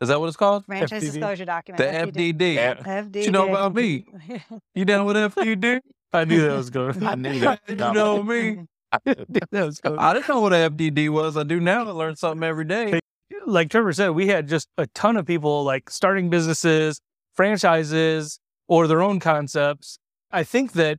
Is 0.00 0.08
that 0.08 0.20
what 0.20 0.26
it's 0.28 0.36
called? 0.36 0.64
Franchise 0.66 1.02
FDD? 1.02 1.12
disclosure 1.12 1.44
document. 1.44 1.78
The 1.78 2.22
FDD. 2.22 2.54
Yeah. 2.54 2.74
FDD. 2.74 3.24
You 3.24 3.30
know 3.32 3.48
about 3.48 3.74
me? 3.74 4.04
You 4.74 4.84
down 4.84 5.06
with 5.06 5.16
FDD? 5.16 5.80
I 6.12 6.24
knew 6.24 6.40
that 6.42 6.56
was 6.56 6.70
going. 6.70 7.02
I 7.04 7.14
knew 7.16 7.40
that. 7.40 7.60
you 7.68 7.74
know 7.74 8.22
me. 8.22 8.60
that 9.04 9.50
was 9.52 9.80
going. 9.80 9.98
I 9.98 10.14
didn't 10.14 10.28
know 10.28 10.40
what 10.40 10.52
a 10.52 10.70
FDD 10.70 11.08
was. 11.08 11.36
I 11.36 11.42
do 11.42 11.58
now. 11.58 11.86
I 11.86 11.90
learn 11.90 12.14
something 12.16 12.42
every 12.46 12.64
day. 12.64 13.00
like 13.46 13.70
Trevor 13.70 13.92
said, 13.92 14.10
we 14.10 14.28
had 14.28 14.46
just 14.46 14.68
a 14.78 14.86
ton 14.88 15.16
of 15.16 15.26
people 15.26 15.64
like 15.64 15.90
starting 15.90 16.30
businesses, 16.30 17.00
franchises, 17.38 18.40
or 18.66 18.86
their 18.88 19.00
own 19.00 19.20
concepts. 19.20 19.98
I 20.32 20.42
think 20.42 20.72
that 20.72 20.98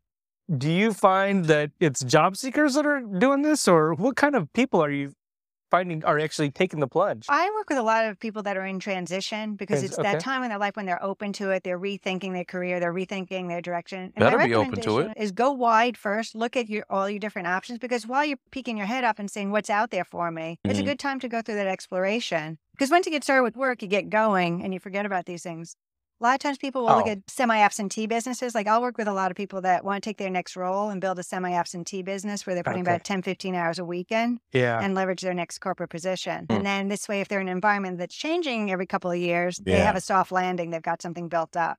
do 0.57 0.71
you 0.71 0.93
find 0.93 1.45
that 1.45 1.71
it's 1.81 1.99
job 2.03 2.37
seekers 2.37 2.73
that 2.75 2.85
are 2.85 3.01
doing 3.01 3.41
this, 3.41 3.67
or 3.67 3.93
what 3.93 4.15
kind 4.15 4.35
of 4.35 4.51
people 4.53 4.81
are 4.81 4.89
you 4.89 5.11
finding 5.69 6.03
are 6.05 6.17
actually 6.17 6.49
taking 6.49 6.79
the 6.79 6.87
plunge? 6.87 7.25
I 7.29 7.51
work 7.55 7.69
with 7.69 7.77
a 7.77 7.83
lot 7.83 8.05
of 8.05 8.17
people 8.19 8.41
that 8.43 8.55
are 8.57 8.65
in 8.65 8.79
transition 8.79 9.55
because 9.55 9.81
Trans- 9.81 9.89
it's 9.91 9.99
okay. 9.99 10.13
that 10.13 10.21
time 10.21 10.41
in 10.43 10.49
their 10.49 10.57
life 10.57 10.75
when 10.77 10.85
they're 10.87 11.03
open 11.03 11.33
to 11.33 11.51
it, 11.51 11.63
they're 11.63 11.77
rethinking 11.77 12.31
their 12.33 12.45
career, 12.45 12.79
they're 12.79 12.93
rethinking 12.93 13.49
their 13.49 13.61
direction. 13.61 13.99
And 13.99 14.15
Better 14.15 14.37
my 14.37 14.47
be 14.47 14.55
open 14.55 14.79
to 14.81 14.99
it. 14.99 15.11
Is 15.17 15.31
go 15.33 15.51
wide 15.51 15.97
first, 15.97 16.35
look 16.35 16.55
at 16.55 16.69
your 16.69 16.85
all 16.89 17.09
your 17.09 17.19
different 17.19 17.49
options 17.49 17.77
because 17.79 18.07
while 18.07 18.23
you're 18.25 18.39
peeking 18.49 18.77
your 18.77 18.87
head 18.87 19.03
up 19.03 19.19
and 19.19 19.29
saying 19.29 19.51
what's 19.51 19.69
out 19.69 19.91
there 19.91 20.05
for 20.05 20.31
me, 20.31 20.57
it's 20.63 20.79
a 20.79 20.81
Mhm. 20.81 20.85
good 20.85 20.99
time 20.99 21.19
to 21.19 21.27
go 21.27 21.41
through 21.41 21.55
that 21.55 21.67
exploration. 21.67 22.57
Because 22.71 22.89
once 22.89 23.05
you 23.05 23.11
get 23.11 23.25
started 23.25 23.43
with 23.43 23.57
work, 23.57 23.81
you 23.83 23.89
get 23.89 24.09
going 24.09 24.63
and 24.63 24.73
you 24.73 24.79
forget 24.79 25.05
about 25.05 25.25
these 25.25 25.43
things. 25.43 25.75
A 26.21 26.25
lot 26.25 26.33
of 26.33 26.39
times 26.39 26.57
people 26.57 26.81
will 26.81 26.95
look 26.97 27.07
Oh. 27.07 27.11
at 27.11 27.19
semi-absentee 27.29 28.05
businesses. 28.05 28.53
Like 28.53 28.67
I'll 28.67 28.81
work 28.81 28.97
with 28.97 29.07
a 29.07 29.13
lot 29.13 29.31
of 29.31 29.37
people 29.37 29.61
that 29.61 29.85
want 29.85 30.03
to 30.03 30.09
take 30.09 30.17
their 30.17 30.29
next 30.29 30.57
role 30.57 30.89
and 30.89 30.99
build 30.99 31.17
a 31.17 31.23
semi-absentee 31.23 32.01
business 32.01 32.45
where 32.45 32.53
they're 32.55 32.63
putting 32.63 32.81
Okay. 32.81 32.91
about 32.91 33.05
10, 33.05 33.21
15 33.21 33.55
hours 33.55 33.79
a 33.79 33.85
week 33.85 34.11
in 34.11 34.39
Yeah. 34.51 34.81
and 34.83 34.93
leverage 34.95 35.21
their 35.21 35.33
next 35.33 35.59
corporate 35.59 35.89
position. 35.89 36.45
Hmm. 36.49 36.57
And 36.57 36.65
then 36.65 36.87
this 36.89 37.07
way, 37.07 37.21
if 37.21 37.29
they're 37.29 37.39
in 37.39 37.47
an 37.47 37.55
environment 37.55 37.99
that's 37.99 38.13
changing 38.15 38.69
every 38.69 38.85
couple 38.85 39.09
of 39.09 39.17
years, 39.17 39.59
they 39.59 39.79
have 39.79 39.95
a 39.95 40.01
soft 40.01 40.33
landing. 40.33 40.71
They've 40.71 40.81
got 40.81 41.01
something 41.01 41.29
built 41.29 41.55
up. 41.55 41.77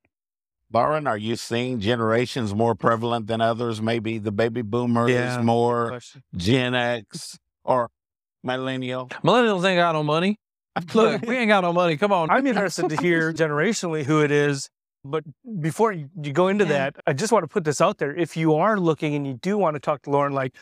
Lauren, 0.73 1.07
are 1.07 1.19
you 1.19 1.37
seeing 1.37 1.79
generations 1.81 2.55
more 2.55 2.75
prevalent 2.75 3.27
than 3.27 3.43
others? 3.43 3.83
Maybe 3.83 4.17
the 4.19 4.33
baby 4.33 4.63
boomer 4.63 5.07
Yeah. 5.09 5.39
is 5.39 5.45
more 5.45 6.01
Gen 6.35 6.75
X 6.75 7.39
or 7.65 7.91
millennial. 8.43 9.09
Millennials 9.23 9.65
ain't 9.69 9.77
got 9.79 9.93
no 9.93 10.03
money. 10.03 10.39
Look, 10.95 11.23
we 11.23 11.37
ain't 11.37 11.49
got 11.49 11.63
no 11.63 11.73
money. 11.73 11.97
Come 11.97 12.13
on. 12.13 12.31
I'm 12.31 12.47
interested 12.47 12.89
to 12.89 12.97
hear 12.97 13.33
generationally 13.35 14.05
who 14.05 14.23
it 14.23 14.31
is. 14.31 14.69
But 15.05 15.25
before 15.61 15.93
you, 15.93 16.09
go 16.33 16.49
into 16.49 16.67
that, 16.67 16.97
I 17.07 17.15
just 17.15 17.33
want 17.33 17.43
to 17.43 17.49
put 17.49 17.65
this 17.65 17.81
out 17.81 17.99
there. 17.99 18.15
If 18.15 18.37
you 18.37 18.55
are 18.55 18.79
looking 18.79 19.15
and 19.15 19.27
you 19.27 19.35
do 19.35 19.57
want 19.57 19.75
to 19.75 19.81
talk 19.81 20.03
to 20.03 20.11
Lauren, 20.11 20.35
like 20.35 20.55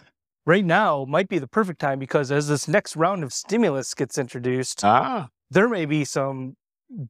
right 0.47 0.65
now 0.65 1.05
might 1.09 1.29
be 1.29 1.39
the 1.39 1.49
perfect 1.49 1.81
time 1.81 1.99
because 1.99 2.31
as 2.31 2.47
this 2.47 2.69
next 2.69 2.95
round 2.95 3.25
of 3.25 3.33
stimulus 3.33 3.93
gets 3.95 4.17
introduced, 4.17 4.85
Ah, 4.85 5.29
there 5.51 5.69
may 5.69 5.87
be 5.87 6.05
some 6.05 6.55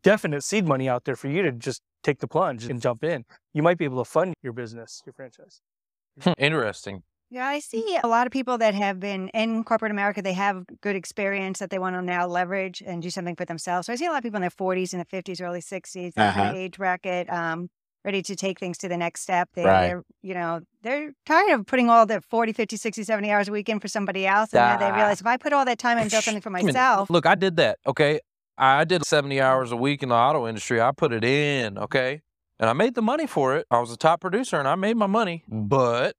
definite 0.02 0.42
seed 0.42 0.66
money 0.66 0.88
out 0.88 1.04
there 1.04 1.16
for 1.16 1.28
you 1.28 1.42
to 1.42 1.52
just 1.52 1.82
take 2.02 2.18
the 2.20 2.28
plunge 2.28 2.64
and 2.64 2.80
jump 2.80 3.04
in. 3.04 3.24
You 3.52 3.62
might 3.62 3.76
be 3.76 3.84
able 3.84 4.02
to 4.02 4.08
fund 4.10 4.34
your 4.42 4.54
business, 4.54 5.02
your 5.04 5.12
franchise. 5.12 5.60
Interesting. 6.38 7.02
Yeah, 7.30 7.46
I 7.46 7.58
see 7.58 7.98
a 8.02 8.08
lot 8.08 8.26
of 8.26 8.32
people 8.32 8.56
that 8.58 8.74
have 8.74 8.98
been 8.98 9.28
in 9.28 9.62
corporate 9.62 9.92
America. 9.92 10.22
They 10.22 10.32
have 10.32 10.64
good 10.80 10.96
experience 10.96 11.58
that 11.58 11.68
they 11.68 11.78
want 11.78 11.94
to 11.94 12.00
now 12.02 12.26
leverage 12.26 12.82
and 12.84 13.02
do 13.02 13.10
something 13.10 13.36
for 13.36 13.44
themselves. 13.44 13.86
So 13.86 13.92
I 13.92 13.96
see 13.96 14.06
a 14.06 14.10
lot 14.10 14.18
of 14.18 14.22
people 14.22 14.38
in 14.38 14.42
their 14.42 14.50
40s 14.50 14.94
and 14.94 15.00
the 15.00 15.04
50s, 15.04 15.40
early 15.40 15.60
60s, 15.60 16.14
that 16.14 16.30
Uh-huh. 16.30 16.48
of 16.48 16.54
age 16.54 16.78
bracket, 16.78 17.30
um, 17.30 17.68
ready 18.02 18.22
to 18.22 18.34
take 18.34 18.58
things 18.58 18.78
to 18.78 18.88
the 18.88 18.96
next 18.96 19.20
step. 19.20 19.50
They, 19.54 19.64
Right. 19.64 19.88
They're, 19.88 20.02
you 20.22 20.32
know, 20.32 20.60
they're 20.82 21.12
tired 21.26 21.50
of 21.52 21.66
putting 21.66 21.90
all 21.90 22.06
the 22.06 22.22
40, 22.22 22.54
50, 22.54 22.76
60, 22.78 23.02
70 23.04 23.30
hours 23.30 23.48
a 23.48 23.52
week 23.52 23.68
in 23.68 23.78
for 23.78 23.88
somebody 23.88 24.26
else. 24.26 24.54
And 24.54 24.66
now 24.66 24.78
they 24.78 24.90
realize 24.90 25.20
if 25.20 25.26
I 25.26 25.36
put 25.36 25.52
all 25.52 25.66
that 25.66 25.78
time 25.78 25.98
in 25.98 26.02
and 26.02 26.10
build 26.10 26.24
something 26.24 26.40
for 26.40 26.48
I 26.48 26.62
mean, 26.62 26.66
myself, 26.66 27.10
Look, 27.10 27.26
I 27.26 27.34
did 27.34 27.56
that. 27.56 27.78
Okay. 27.86 28.20
I 28.56 28.84
did 28.84 29.04
70 29.04 29.38
hours 29.40 29.70
a 29.70 29.76
week 29.76 30.02
in 30.02 30.08
the 30.08 30.14
auto 30.14 30.48
industry. 30.48 30.80
I 30.80 30.92
put 30.92 31.12
it 31.12 31.24
in. 31.24 31.76
Okay. 31.76 32.22
And 32.58 32.70
I 32.70 32.72
made 32.72 32.94
the 32.94 33.02
money 33.02 33.26
for 33.26 33.54
it. 33.56 33.66
I 33.70 33.78
was 33.80 33.92
a 33.92 33.96
top 33.96 34.20
producer 34.20 34.58
and 34.58 34.66
I 34.66 34.74
made 34.76 34.96
my 34.96 35.06
money, 35.06 35.44
but 35.46 36.16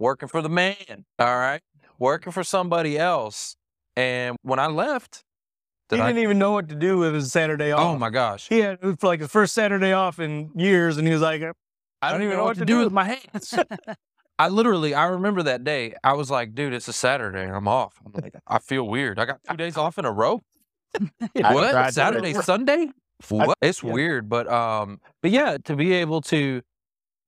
working 0.00 0.28
for 0.28 0.42
the 0.42 0.48
man. 0.48 1.04
All 1.20 1.36
right. 1.38 1.60
Working 2.00 2.32
for 2.32 2.42
somebody 2.42 2.98
else. 2.98 3.54
And 3.94 4.36
when 4.42 4.58
I 4.58 4.66
left, 4.66 5.22
He 5.90 5.96
did 5.96 6.02
I? 6.02 6.06
didn't 6.08 6.22
even 6.24 6.38
know 6.38 6.52
what 6.52 6.68
to 6.70 6.74
do 6.74 6.98
with 6.98 7.14
his 7.14 7.30
Saturday 7.30 7.70
off. 7.70 7.80
Oh 7.80 7.98
my 7.98 8.10
gosh. 8.10 8.48
He 8.48 8.58
had 8.58 8.78
it 8.82 8.84
was 8.84 8.96
for 8.98 9.06
like 9.06 9.20
his 9.20 9.30
first 9.30 9.54
Saturday 9.54 9.92
off 9.92 10.18
in 10.18 10.50
years, 10.56 10.96
and 10.96 11.06
he 11.06 11.12
was 11.12 11.22
like, 11.22 11.42
I 12.02 12.10
don't 12.10 12.22
even 12.22 12.36
know 12.38 12.44
what 12.44 12.56
to 12.58 12.64
do 12.64 12.78
with 12.78 12.92
my 12.92 13.04
hands. 13.04 13.54
I 14.38 14.48
literally, 14.48 14.94
I 14.94 15.04
remember 15.08 15.42
that 15.42 15.64
day. 15.64 15.92
I 16.02 16.14
was 16.14 16.30
like, 16.30 16.54
dude, 16.54 16.72
it's 16.72 16.88
a 16.88 16.94
Saturday. 16.94 17.42
I'm 17.42 17.68
off. 17.68 18.00
I'm 18.06 18.12
like, 18.22 18.34
I 18.46 18.58
feel 18.58 18.88
weird. 18.88 19.18
I 19.18 19.26
got 19.26 19.40
two 19.48 19.56
days 19.56 19.76
off 19.76 19.98
in 19.98 20.06
a 20.06 20.10
row. 20.12 20.40
What? 21.34 21.92
Saturday, 21.92 22.32
Sunday? 22.32 22.88
What? 23.28 23.56
It's 23.60 23.82
Yeah. 23.82 23.92
weird, 23.92 24.28
but 24.30 24.48
um, 24.50 25.00
but 25.20 25.30
yeah, 25.30 25.58
to 25.64 25.76
be 25.76 25.92
able 25.92 26.22
to 26.22 26.62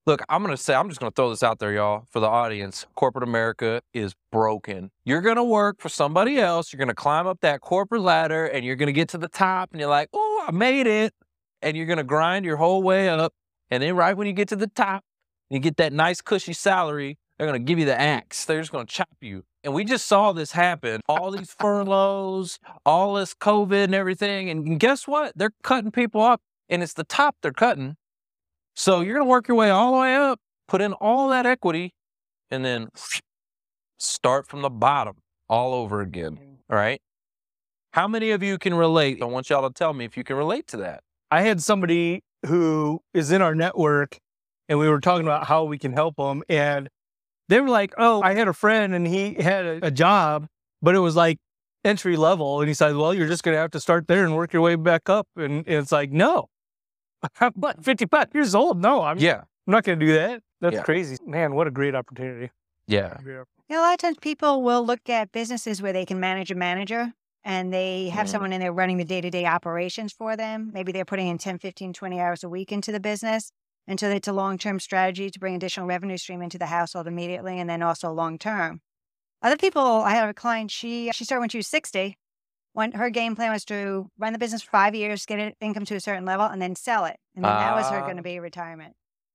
look, 0.06 0.22
I'm 0.28 0.42
gonna 0.42 0.56
say, 0.56 0.74
I'm 0.74 0.88
just 0.88 1.00
gonna 1.00 1.12
throw 1.12 1.30
this 1.30 1.42
out 1.42 1.58
there, 1.58 1.72
y'all, 1.72 2.06
for 2.10 2.20
the 2.20 2.26
audience. 2.26 2.86
Corporate 2.94 3.24
America 3.24 3.82
is 3.94 4.14
broken. 4.30 4.90
You're 5.04 5.20
gonna 5.20 5.44
work 5.44 5.80
for 5.80 5.88
somebody 5.88 6.38
else. 6.38 6.72
You're 6.72 6.78
gonna 6.78 6.94
climb 6.94 7.26
up 7.26 7.40
that 7.42 7.60
corporate 7.60 8.02
ladder, 8.02 8.46
and 8.46 8.64
you're 8.64 8.76
gonna 8.76 8.92
get 8.92 9.08
to 9.10 9.18
the 9.18 9.28
top, 9.28 9.70
and 9.72 9.80
you're 9.80 9.90
like, 9.90 10.08
oh, 10.12 10.44
I 10.46 10.52
made 10.52 10.86
it, 10.86 11.14
and 11.60 11.76
you're 11.76 11.86
gonna 11.86 12.04
grind 12.04 12.44
your 12.44 12.56
whole 12.56 12.82
way 12.82 13.08
up, 13.08 13.32
and 13.70 13.82
then 13.82 13.94
right 13.96 14.16
when 14.16 14.26
you 14.26 14.32
get 14.32 14.48
to 14.48 14.56
the 14.56 14.66
top, 14.66 15.04
you 15.50 15.58
get 15.58 15.76
that 15.76 15.92
nice 15.92 16.20
cushy 16.20 16.52
salary. 16.52 17.18
They're 17.38 17.46
gonna 17.46 17.58
give 17.58 17.78
you 17.78 17.86
the 17.86 17.98
axe. 17.98 18.44
They're 18.44 18.60
just 18.60 18.72
gonna 18.72 18.86
chop 18.86 19.08
you. 19.20 19.44
And 19.64 19.74
we 19.74 19.84
just 19.84 20.06
saw 20.06 20.32
this 20.32 20.52
happen. 20.52 21.00
All 21.08 21.30
these 21.30 21.54
furloughs, 21.58 22.58
all 22.84 23.14
this 23.14 23.34
COVID 23.34 23.84
and 23.84 23.94
everything. 23.94 24.50
And 24.50 24.80
guess 24.80 25.06
what? 25.06 25.32
They're 25.36 25.52
cutting 25.62 25.92
people 25.92 26.20
up, 26.20 26.40
and 26.68 26.82
it's 26.82 26.94
the 26.94 27.04
top 27.04 27.36
they're 27.42 27.52
cutting. 27.52 27.96
So 28.74 29.00
you're 29.00 29.14
gonna 29.14 29.28
work 29.28 29.48
your 29.48 29.56
way 29.56 29.70
all 29.70 29.92
the 29.92 29.98
way 30.00 30.14
up, 30.14 30.40
put 30.68 30.80
in 30.80 30.92
all 30.94 31.28
that 31.28 31.46
equity, 31.46 31.92
and 32.50 32.64
then 32.64 32.88
start 33.98 34.48
from 34.48 34.62
the 34.62 34.70
bottom 34.70 35.16
all 35.48 35.74
over 35.74 36.00
again. 36.00 36.36
Mm. 36.36 36.56
All 36.70 36.76
right. 36.76 37.00
How 37.92 38.08
many 38.08 38.30
of 38.30 38.42
you 38.42 38.58
can 38.58 38.74
relate? 38.74 39.20
I 39.22 39.26
want 39.26 39.50
y'all 39.50 39.68
to 39.68 39.74
tell 39.74 39.92
me 39.92 40.04
if 40.04 40.16
you 40.16 40.24
can 40.24 40.36
relate 40.36 40.66
to 40.68 40.78
that. 40.78 41.02
I 41.30 41.42
had 41.42 41.62
somebody 41.62 42.22
who 42.46 43.00
is 43.12 43.30
in 43.30 43.42
our 43.42 43.54
network 43.54 44.18
and 44.68 44.78
we 44.78 44.88
were 44.88 45.00
talking 45.00 45.26
about 45.26 45.46
how 45.46 45.64
we 45.64 45.78
can 45.78 45.92
help 45.92 46.16
them. 46.16 46.42
And 46.48 46.88
they 47.48 47.60
were 47.60 47.68
like, 47.68 47.92
Oh, 47.98 48.22
I 48.22 48.34
had 48.34 48.48
a 48.48 48.54
friend 48.54 48.94
and 48.94 49.06
he 49.06 49.34
had 49.34 49.64
a, 49.66 49.86
a 49.86 49.90
job, 49.90 50.46
but 50.80 50.94
it 50.94 51.00
was 51.00 51.16
like 51.16 51.38
entry 51.84 52.16
level. 52.16 52.60
And 52.60 52.68
he 52.68 52.74
said, 52.74 52.96
Well, 52.96 53.12
you're 53.12 53.28
just 53.28 53.42
going 53.42 53.54
to 53.54 53.60
have 53.60 53.72
to 53.72 53.80
start 53.80 54.08
there 54.08 54.24
and 54.24 54.34
work 54.34 54.52
your 54.52 54.62
way 54.62 54.74
back 54.76 55.10
up. 55.10 55.28
And, 55.36 55.66
and 55.66 55.68
it's 55.68 55.92
like, 55.92 56.10
No, 56.10 56.48
I'm 57.40 57.52
what, 57.54 57.82
55 57.84 58.28
years 58.34 58.54
old? 58.54 58.80
No, 58.80 59.02
I'm, 59.02 59.18
Yeah. 59.18 59.42
I'm 59.66 59.72
not 59.72 59.84
going 59.84 59.98
to 59.98 60.06
do 60.06 60.12
that. 60.14 60.42
That's 60.60 60.76
Yeah. 60.76 60.82
crazy. 60.82 61.16
Man, 61.26 61.54
what 61.54 61.66
a 61.66 61.70
great 61.70 61.94
opportunity. 61.94 62.50
Yeah. 62.86 63.16
Yeah. 63.26 63.44
A 63.70 63.80
lot 63.80 63.92
of 63.94 63.98
times 63.98 64.18
people 64.20 64.62
will 64.62 64.84
look 64.84 65.08
at 65.08 65.32
businesses 65.32 65.80
where 65.80 65.92
they 65.92 66.04
can 66.04 66.20
manage 66.20 66.50
a 66.50 66.54
manager 66.54 67.12
and 67.44 67.72
they 67.72 68.08
have 68.10 68.26
Mhm. 68.26 68.30
someone 68.30 68.52
in 68.52 68.60
there 68.60 68.72
running 68.72 68.98
the 68.98 69.04
day-to-day 69.04 69.46
operations 69.46 70.12
for 70.12 70.36
them. 70.36 70.70
Maybe 70.74 70.92
they're 70.92 71.04
putting 71.04 71.28
in 71.28 71.38
10, 71.38 71.58
15, 71.58 71.92
20 71.92 72.20
hours 72.20 72.44
a 72.44 72.48
week 72.48 72.70
into 72.70 72.92
the 72.92 73.00
business. 73.00 73.50
And 73.86 73.98
so 73.98 74.10
it's 74.10 74.28
a 74.28 74.32
long-term 74.32 74.78
strategy 74.78 75.30
to 75.30 75.38
bring 75.40 75.54
additional 75.56 75.86
revenue 75.86 76.16
stream 76.16 76.42
into 76.42 76.58
the 76.58 76.66
household 76.66 77.06
immediately 77.08 77.58
and 77.58 77.68
then 77.68 77.82
also 77.82 78.12
long-term. 78.12 78.80
Other 79.42 79.56
people, 79.56 79.82
I 79.82 80.10
have 80.14 80.28
a 80.28 80.34
client, 80.34 80.70
she 80.70 81.10
she 81.12 81.24
started 81.24 81.40
when 81.40 81.48
she 81.48 81.58
was 81.58 81.66
60. 81.66 82.16
When 82.74 82.92
her 82.92 83.10
game 83.10 83.36
plan 83.36 83.50
was 83.52 83.64
to 83.66 84.10
run 84.18 84.32
the 84.32 84.38
business 84.38 84.62
for 84.62 84.70
five 84.70 84.94
years, 84.94 85.26
get 85.26 85.38
it 85.38 85.56
income 85.60 85.84
to 85.86 85.94
a 85.96 86.00
certain 86.00 86.24
level, 86.24 86.46
and 86.46 86.60
then 86.60 86.74
sell 86.74 87.04
it. 87.04 87.16
And 87.36 87.44
then 87.44 87.52
that 87.54 87.74
was 87.74 87.88
her 87.90 87.98
Ah. 87.98 88.04
going 88.04 88.16
to 88.16 88.22
be 88.22 88.38
retirement. 88.40 88.94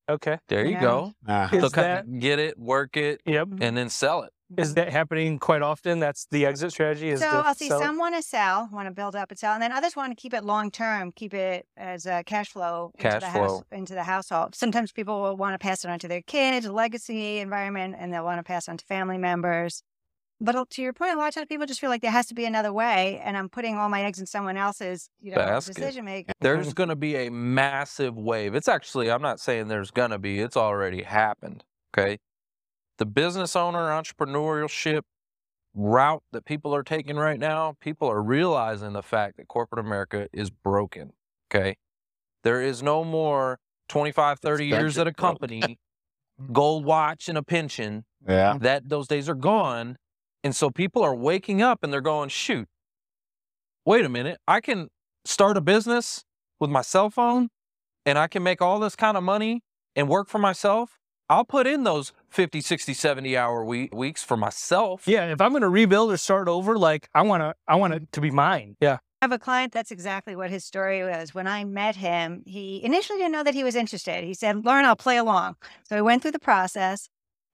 Okay. 0.10 0.40
There 0.48 0.66
you 0.66 0.72
Yeah. 0.72 0.82
go. 0.82 1.14
ah. 1.28 1.50
Is 1.54 1.62
So 1.64 1.70
kind 1.70 1.86
that, 1.88 2.04
of 2.06 2.20
get 2.20 2.40
it, 2.40 2.58
work 2.58 2.98
it, 2.98 3.22
yep. 3.26 3.48
and 3.62 3.78
then 3.78 3.90
sell 3.90 4.24
it. 4.24 4.32
Is 4.58 4.76
that 4.76 4.90
happening 4.94 5.40
quite 5.40 5.62
often? 5.62 6.00
That's 6.00 6.26
the 6.32 6.46
exit 6.46 6.72
strategy? 6.72 7.10
Is 7.10 7.20
So 7.20 7.30
to 7.30 7.36
I'll 7.48 7.54
see 7.54 7.68
sell 7.68 7.82
it? 7.82 7.84
some 7.84 7.98
want 7.98 8.16
to 8.16 8.22
sell, 8.22 8.70
want 8.72 8.88
to 8.88 8.94
build 8.94 9.14
up 9.14 9.30
and 9.30 9.38
sell, 9.38 9.52
and 9.54 9.62
then 9.62 9.74
others 9.74 9.94
want 9.98 10.12
to 10.12 10.16
keep 10.16 10.34
it 10.34 10.46
long 10.46 10.72
term, 10.72 11.12
keep 11.12 11.34
it 11.34 11.68
as 11.76 12.06
a 12.06 12.24
cash 12.26 12.50
flow 12.50 12.92
into 12.98 13.10
Cash 13.10 13.22
the 13.24 13.28
house, 13.30 13.50
flow. 13.50 13.64
into 13.74 13.94
the 13.94 14.04
household. 14.04 14.56
Sometimes 14.56 14.94
people 14.94 15.22
will 15.22 15.36
want 15.36 15.54
to 15.54 15.60
pass 15.60 15.84
it 15.84 15.92
on 15.92 16.00
to 16.00 16.08
their 16.08 16.22
kids, 16.22 16.66
legacy 16.66 17.40
environment, 17.40 17.96
and 18.00 18.14
they'll 18.14 18.24
want 18.24 18.40
to 18.40 18.44
pass 18.44 18.70
on 18.70 18.78
to 18.78 18.86
family 18.86 19.18
members. 19.18 19.84
But 20.40 20.70
to 20.70 20.82
your 20.82 20.94
point, 20.94 21.14
a 21.14 21.18
lot 21.18 21.30
of 21.30 21.34
times 21.34 21.48
people 21.48 21.66
just 21.66 21.80
feel 21.80 21.90
like 21.90 22.02
there 22.02 22.12
has 22.12 22.28
to 22.28 22.36
be 22.36 22.46
another 22.46 22.72
way, 22.72 23.20
and 23.24 23.36
I'm 23.36 23.50
putting 23.50 23.76
all 23.76 23.90
my 23.90 24.04
eggs 24.04 24.20
in 24.20 24.28
someone 24.28 24.56
else's, 24.56 25.10
you 25.20 25.32
know, 25.32 25.38
Basket. 25.38 25.76
decision 25.76 26.06
making. 26.06 26.34
There's 26.42 26.74
going 26.74 26.90
to 26.90 26.96
be 26.96 27.16
a 27.16 27.32
massive 27.32 28.16
wave. 28.16 28.54
It's 28.54 28.68
actually, 28.68 29.10
I'm 29.10 29.22
not 29.22 29.40
saying 29.40 29.68
there's 29.68 29.90
going 29.90 30.12
to 30.12 30.20
be, 30.20 30.40
it's 30.40 30.56
already 30.56 31.02
happened. 31.02 31.64
Okay. 31.98 32.20
The 33.00 33.08
business 33.08 33.56
owner 33.56 33.90
entrepreneurship 33.90 35.02
route 35.74 36.24
that 36.32 36.46
people 36.46 36.74
are 36.76 36.84
taking 36.84 37.16
right 37.16 37.40
now, 37.40 37.76
people 37.80 38.08
are 38.08 38.22
realizing 38.22 38.94
the 38.94 39.04
fact 39.04 39.38
that 39.38 39.48
corporate 39.48 39.84
America 39.84 40.28
is 40.32 40.50
broken. 40.52 41.14
Okay. 41.50 41.78
There 42.44 42.62
is 42.62 42.84
no 42.84 43.04
more 43.04 43.60
25, 43.90 44.40
30 44.40 44.66
years 44.66 44.98
at 44.98 45.08
a 45.08 45.14
company, 45.14 45.80
gold 46.52 46.86
watch 46.86 47.28
and 47.28 47.38
a 47.38 47.44
pension. 47.44 48.06
Yeah. 48.28 48.58
That 48.60 48.90
those 48.90 49.08
days 49.08 49.30
are 49.30 49.36
gone. 49.36 49.98
And 50.44 50.56
so 50.56 50.70
people 50.70 51.04
are 51.04 51.16
waking 51.16 51.62
up 51.62 51.84
and 51.84 51.92
they're 51.92 52.02
going, 52.02 52.30
shoot, 52.30 52.68
wait 53.86 54.06
a 54.06 54.10
minute. 54.10 54.40
I 54.48 54.62
can 54.62 54.90
start 55.26 55.58
a 55.58 55.62
business 55.62 56.24
with 56.60 56.70
my 56.70 56.82
cell 56.82 57.10
phone 57.10 57.50
and 58.06 58.18
I 58.18 58.28
can 58.28 58.44
make 58.44 58.62
all 58.62 58.80
this 58.80 58.96
kind 58.96 59.18
of 59.18 59.24
money 59.24 59.62
and 59.96 60.08
work 60.08 60.30
for 60.30 60.40
myself. 60.40 60.98
I'll 61.30 61.44
put 61.44 61.68
in 61.68 61.84
those 61.84 62.14
50, 62.30 62.62
60, 62.62 62.94
70 62.94 63.36
hour 63.36 63.66
week, 63.66 63.94
weeks 63.94 64.24
for 64.24 64.38
myself. 64.38 65.08
Yeah, 65.08 65.26
if 65.26 65.42
I'm 65.42 65.52
going 65.52 65.62
to 65.62 65.70
rebuild 65.70 66.12
or 66.12 66.18
start 66.18 66.48
over, 66.48 66.78
like 66.78 67.10
I 67.14 67.24
want 67.24 67.42
to, 67.42 67.54
I 67.68 67.76
want 67.76 67.94
it 67.94 68.12
to 68.14 68.22
be 68.22 68.32
mine. 68.32 68.78
Yeah. 68.80 69.00
I 69.22 69.26
have 69.26 69.32
a 69.32 69.40
client 69.40 69.74
that's 69.74 69.90
exactly 69.90 70.36
what 70.36 70.52
his 70.52 70.64
story 70.64 71.04
was. 71.04 71.34
When 71.34 71.48
I 71.48 71.66
met 71.66 71.96
him, 71.96 72.44
he 72.46 72.82
initially 72.84 73.18
didn't 73.18 73.32
know 73.32 73.44
that 73.44 73.56
he 73.56 73.64
was 73.64 73.76
interested. 73.76 74.24
He 74.24 74.36
said, 74.36 74.64
Lauren, 74.64 74.86
I'll 74.86 74.96
play 74.96 75.18
along. 75.18 75.56
So 75.90 75.96
he 75.96 76.02
went 76.02 76.22
through 76.22 76.32
the 76.32 76.40
process. 76.40 77.10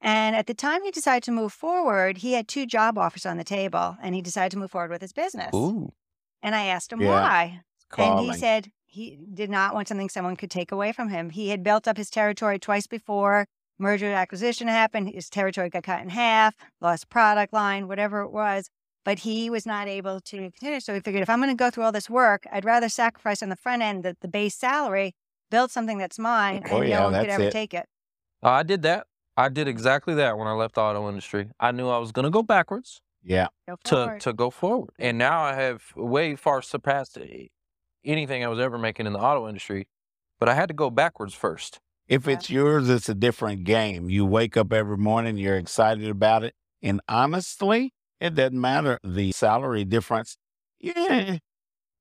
And 0.06 0.36
at 0.36 0.48
the 0.48 0.54
time 0.54 0.84
he 0.84 0.92
decided 0.92 1.24
to 1.24 1.32
move 1.32 1.54
forward, 1.54 2.18
he 2.18 2.34
had 2.34 2.48
two 2.48 2.66
job 2.66 2.98
offers 2.98 3.26
on 3.26 3.38
the 3.38 3.44
table 3.46 3.98
and 4.02 4.14
he 4.14 4.22
decided 4.22 4.52
to 4.52 4.58
move 4.58 4.70
forward 4.70 4.92
with 4.92 5.02
his 5.02 5.14
business. 5.14 5.56
Ooh, 5.56 5.94
And 6.42 6.54
I 6.54 6.66
asked 6.66 6.92
him 6.92 7.02
Yeah. 7.02 7.10
why. 7.22 7.62
And 7.98 8.20
he 8.20 8.34
said 8.34 8.72
he 8.86 9.18
did 9.34 9.50
not 9.50 9.74
want 9.74 9.88
something 9.88 10.10
someone 10.10 10.36
could 10.36 10.52
take 10.52 10.72
away 10.74 10.92
from 10.92 11.08
him. 11.10 11.30
He 11.30 11.50
had 11.50 11.64
built 11.64 11.88
up 11.88 11.96
his 11.98 12.10
territory 12.10 12.60
twice 12.60 12.86
before. 12.86 13.48
Merger 13.80 14.08
and 14.08 14.16
acquisition 14.16 14.68
happened. 14.68 15.10
His 15.10 15.30
territory 15.30 15.70
got 15.70 15.84
cut 15.84 16.02
in 16.02 16.10
half, 16.10 16.54
lost 16.82 17.10
product 17.10 17.54
line, 17.54 17.88
whatever 17.88 18.22
it 18.22 18.30
was. 18.32 18.70
But 19.06 19.20
he 19.20 19.50
was 19.50 19.66
not 19.66 19.88
able 19.88 20.20
to 20.22 20.38
continue. 20.52 20.80
So 20.82 20.94
he 20.94 21.00
figured 21.00 21.24
if 21.24 21.30
I'm 21.30 21.40
going 21.40 21.50
to 21.50 21.56
go 21.56 21.70
through 21.70 21.84
all 21.86 21.92
this 21.92 22.10
work, 22.10 22.46
I'd 22.52 22.66
rather 22.66 22.90
sacrifice 22.90 23.42
on 23.42 23.50
the 23.50 23.56
front 23.56 23.82
end 23.82 24.04
the, 24.04 24.16
the 24.22 24.28
base 24.28 24.56
salary, 24.56 25.16
build 25.50 25.72
something 25.72 25.98
that's 25.98 26.20
mine, 26.20 26.64
Oh, 26.70 26.82
and 26.82 26.90
yeah, 26.90 27.00
no 27.00 27.04
one 27.06 27.14
could 27.22 27.30
ever 27.30 27.44
it. 27.46 27.52
take 27.52 27.74
it. 27.74 27.86
Uh, 28.44 28.50
I 28.50 28.64
did 28.64 28.82
that. 28.84 29.08
I 29.36 29.50
did 29.50 29.68
exactly 29.68 30.14
that 30.16 30.38
when 30.38 30.48
I 30.48 30.52
left 30.54 30.76
the 30.76 30.82
auto 30.82 31.10
industry. 31.10 31.50
I 31.60 31.72
knew 31.72 31.90
I 31.90 31.98
was 31.98 32.12
going 32.12 32.26
to 32.26 32.30
go 32.30 32.44
backwards 32.44 33.02
Yeah. 33.24 33.48
Go 33.68 33.78
to, 33.86 34.18
to 34.20 34.34
go 34.34 34.50
forward. 34.50 34.92
And 35.00 35.18
now 35.18 35.42
I 35.42 35.54
have 35.54 35.82
way 35.96 36.36
far 36.36 36.62
surpassed 36.62 37.18
eh, 37.18 37.48
anything 38.06 38.44
I 38.44 38.48
was 38.48 38.60
ever 38.60 38.78
making 38.78 39.08
in 39.08 39.14
the 39.14 39.20
auto 39.20 39.48
industry. 39.48 39.88
But 40.40 40.50
I 40.50 40.56
had 40.56 40.68
to 40.68 40.74
go 40.74 40.90
backwards 40.90 41.34
first. 41.34 41.80
If 42.08 42.28
Yeah. 42.28 42.34
it's 42.34 42.50
yours, 42.50 42.90
it's 42.90 43.10
a 43.10 43.16
different 43.16 43.64
game. 43.64 44.10
You 44.10 44.26
wake 44.26 44.58
up 44.58 44.74
every 44.74 44.98
morning, 44.98 45.38
you're 45.38 45.58
excited 45.58 46.08
about 46.10 46.44
it. 46.44 46.54
And 46.82 47.00
honestly, 47.08 47.94
it 48.20 48.36
doesn't 48.36 48.60
matter 48.60 49.00
the 49.04 49.32
salary 49.32 49.86
difference. 49.86 50.38
Yeah. 50.80 51.38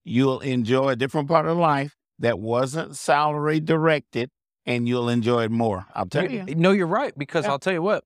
You'll 0.04 0.40
enjoy 0.40 0.88
a 0.90 0.96
different 0.96 1.28
part 1.28 1.46
of 1.46 1.56
life 1.56 1.94
that 2.18 2.38
wasn't 2.40 2.96
salary 2.96 3.60
directed 3.60 4.30
and 4.66 4.88
you'll 4.88 5.08
enjoy 5.08 5.44
it 5.44 5.50
more. 5.50 5.86
I'll 5.94 6.06
tell 6.06 6.30
you. 6.30 6.44
You- 6.46 6.54
No, 6.54 6.70
you're 6.72 6.86
right. 6.86 7.16
Because 7.16 7.44
Yeah. 7.44 7.52
I'll 7.52 7.58
tell 7.58 7.72
you 7.72 7.82
what, 7.82 8.04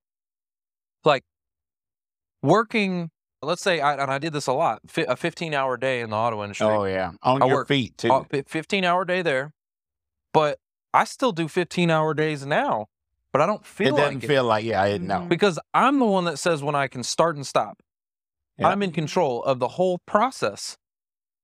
like 1.05 1.25
working. 2.43 3.11
Let's 3.43 3.63
say, 3.63 3.81
I, 3.81 3.93
and 3.95 4.11
I 4.11 4.19
did 4.19 4.33
this 4.33 4.47
a 4.47 4.53
lot, 4.53 4.81
fi- 4.89 5.05
a 5.07 5.15
15 5.15 5.53
hour 5.55 5.77
day 5.77 6.01
in 6.01 6.11
the 6.11 6.17
auto 6.17 6.43
industry. 6.43 6.67
Oh 6.67 6.85
yeah, 6.85 7.13
on 7.23 7.43
I 7.43 7.47
your 7.47 7.57
work 7.57 7.69
feet 7.69 7.97
too. 7.99 8.11
Uh, 8.11 8.25
15 8.47 8.83
hour 8.85 9.05
day 9.05 9.23
there, 9.23 9.53
but 10.33 10.59
I 10.95 11.05
still 11.05 11.33
do 11.33 11.47
15 11.47 11.91
hour 11.91 12.15
days 12.15 12.47
now, 12.47 12.87
but 13.33 13.43
I 13.43 13.47
don't 13.47 13.65
feel. 13.65 13.93
Like 13.93 13.99
It 13.99 14.03
doesn't 14.03 14.15
like 14.17 14.25
it 14.25 14.27
feel 14.27 14.45
like 14.45 14.65
yeah, 14.65 14.83
I 14.83 14.89
didn't 14.91 15.07
know. 15.07 15.21
Mhm. 15.21 15.29
because 15.29 15.59
I'm 15.75 15.99
the 15.99 16.07
one 16.07 16.25
that 16.25 16.39
says 16.39 16.63
when 16.63 16.75
I 16.75 16.89
can 16.89 17.03
start 17.03 17.37
and 17.37 17.47
stop. 17.47 17.79
Yeah. 18.59 18.69
I'm 18.69 18.83
in 18.83 18.91
control 18.91 19.45
of 19.45 19.59
the 19.59 19.69
whole 19.69 19.99
process. 20.07 20.79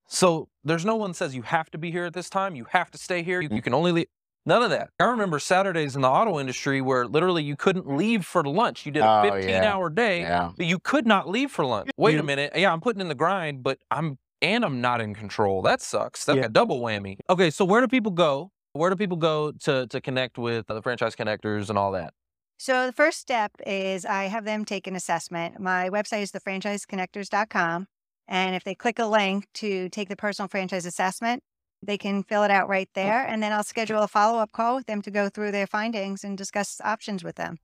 So 0.09 0.49
there's 0.65 0.85
no 0.87 0.97
one 0.97 1.13
says 1.15 1.35
you 1.35 1.43
have 1.43 1.71
to 1.73 1.79
be 1.79 1.91
here 1.91 2.07
at 2.07 2.15
this 2.15 2.31
time. 2.31 2.57
You 2.57 2.65
have 2.71 2.91
to 2.93 2.99
stay 2.99 3.23
here. 3.23 3.41
You, 3.43 3.51
you 3.53 3.63
can 3.63 3.75
only 3.75 3.93
leave. 3.93 4.07
None 4.45 4.63
of 4.63 4.71
that. 4.71 4.91
I 4.99 5.05
remember 5.05 5.39
Saturdays 5.39 5.95
in 5.95 6.03
the 6.03 6.09
auto 6.09 6.41
industry 6.41 6.81
where 6.81 7.07
literally 7.07 7.45
you 7.45 7.57
couldn't 7.57 7.87
leave 7.87 8.25
for 8.27 8.43
lunch. 8.43 8.85
You 8.85 8.93
did 8.93 9.03
a 9.03 9.21
Oh, 9.21 9.23
15 9.31 9.49
yeah. 9.49 9.73
hour 9.73 9.89
day, 9.89 10.23
Yeah. 10.23 10.51
but 10.57 10.67
you 10.67 10.79
could 10.81 11.07
not 11.07 11.29
leave 11.29 11.51
for 11.51 11.65
lunch. 11.65 11.91
Wait 11.97 12.19
a 12.19 12.23
minute. 12.23 12.53
Yeah, 12.57 12.73
I'm 12.73 12.81
putting 12.81 13.01
in 13.01 13.09
the 13.09 13.15
grind, 13.15 13.63
but 13.63 13.79
I'm 13.91 14.19
and 14.41 14.65
I'm 14.65 14.81
not 14.81 15.01
in 15.01 15.15
control. 15.15 15.63
That 15.63 15.81
sucks. 15.81 16.25
That's 16.25 16.37
Yeah. 16.39 16.47
a 16.47 16.49
double 16.49 16.81
whammy. 16.81 17.19
Okay, 17.31 17.49
so 17.51 17.65
where 17.65 17.81
do 17.81 17.87
people 17.87 18.11
go? 18.11 18.51
Where 18.73 18.91
do 18.91 18.97
people 18.97 19.17
go 19.17 19.53
to 19.53 19.87
to 19.87 20.01
connect 20.01 20.37
with 20.39 20.69
uh, 20.69 20.75
the 20.75 20.83
franchise 20.83 21.15
connectors 21.15 21.69
and 21.69 21.79
all 21.79 21.93
that? 21.93 22.13
So 22.59 22.87
the 22.87 22.93
first 22.93 23.21
step 23.21 23.53
is 23.65 24.05
I 24.05 24.25
have 24.25 24.45
them 24.45 24.65
take 24.65 24.87
an 24.89 24.97
assessment. 24.97 25.61
My 25.61 25.89
website 25.91 26.23
is 26.23 26.33
thefranchiseconnectors.com. 26.33 27.87
And 28.29 28.55
if 28.57 28.65
they 28.65 28.75
click 28.75 28.99
a 28.99 29.07
link 29.07 29.47
to 29.55 29.89
take 29.89 30.09
the 30.09 30.17
personal 30.17 30.49
franchise 30.49 30.87
assessment, 30.87 31.43
they 31.83 31.99
can 31.99 32.23
fill 32.23 32.45
it 32.45 32.51
out 32.51 32.69
right 32.69 32.89
there. 32.95 33.27
And 33.27 33.43
then 33.43 33.53
I'll 33.53 33.65
schedule 33.65 34.03
a 34.03 34.09
follow 34.09 34.39
up 34.39 34.53
call 34.53 34.77
with 34.77 34.87
them 34.87 35.03
to 35.03 35.11
go 35.11 35.29
through 35.29 35.51
their 35.51 35.67
findings 35.67 36.25
and 36.25 36.39
discuss 36.39 36.81
options 36.85 37.25
with 37.25 37.37
them. 37.37 37.59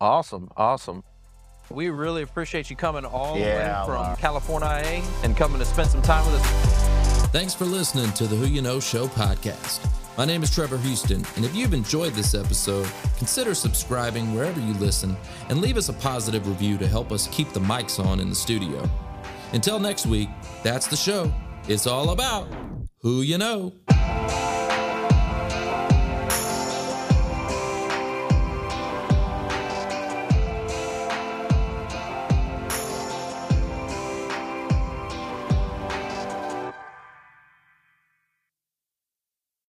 Awesome, 0.00 0.50
awesome. 0.56 1.04
We 1.70 1.88
really 1.88 2.22
appreciate 2.22 2.68
you 2.70 2.76
coming 2.76 3.04
all 3.04 3.34
the 3.34 3.40
Yeah, 3.40 3.80
way 3.80 3.86
from 3.86 3.94
wow. 3.94 4.14
California 4.16 5.02
and 5.22 5.36
coming 5.36 5.58
to 5.60 5.64
spend 5.64 5.90
some 5.90 6.02
time 6.02 6.24
with 6.30 6.40
us. 6.40 7.28
Thanks 7.28 7.54
for 7.54 7.64
listening 7.64 8.12
to 8.14 8.26
the 8.26 8.36
Who 8.36 8.46
You 8.46 8.60
Know 8.60 8.78
Show 8.80 9.06
podcast. 9.08 9.88
My 10.18 10.26
name 10.26 10.42
is 10.42 10.54
Trevor 10.54 10.76
Houston, 10.76 11.24
and 11.36 11.44
if 11.46 11.56
you've 11.56 11.72
enjoyed 11.72 12.12
this 12.12 12.34
episode, 12.34 12.86
consider 13.16 13.54
subscribing 13.54 14.34
wherever 14.34 14.60
you 14.60 14.74
listen 14.74 15.16
and 15.48 15.62
leave 15.62 15.78
us 15.78 15.88
a 15.88 15.94
positive 15.94 16.46
review 16.46 16.76
to 16.76 16.86
help 16.86 17.10
us 17.10 17.28
keep 17.28 17.50
the 17.54 17.60
mics 17.60 18.04
on 18.04 18.20
in 18.20 18.28
the 18.28 18.34
studio. 18.34 18.86
Until 19.54 19.78
next 19.78 20.04
week, 20.04 20.28
that's 20.62 20.86
the 20.86 20.96
show. 20.96 21.32
It's 21.68 21.86
all 21.86 22.10
about 22.10 22.46
who 23.02 23.20
you 23.20 23.36
know. 23.36 23.72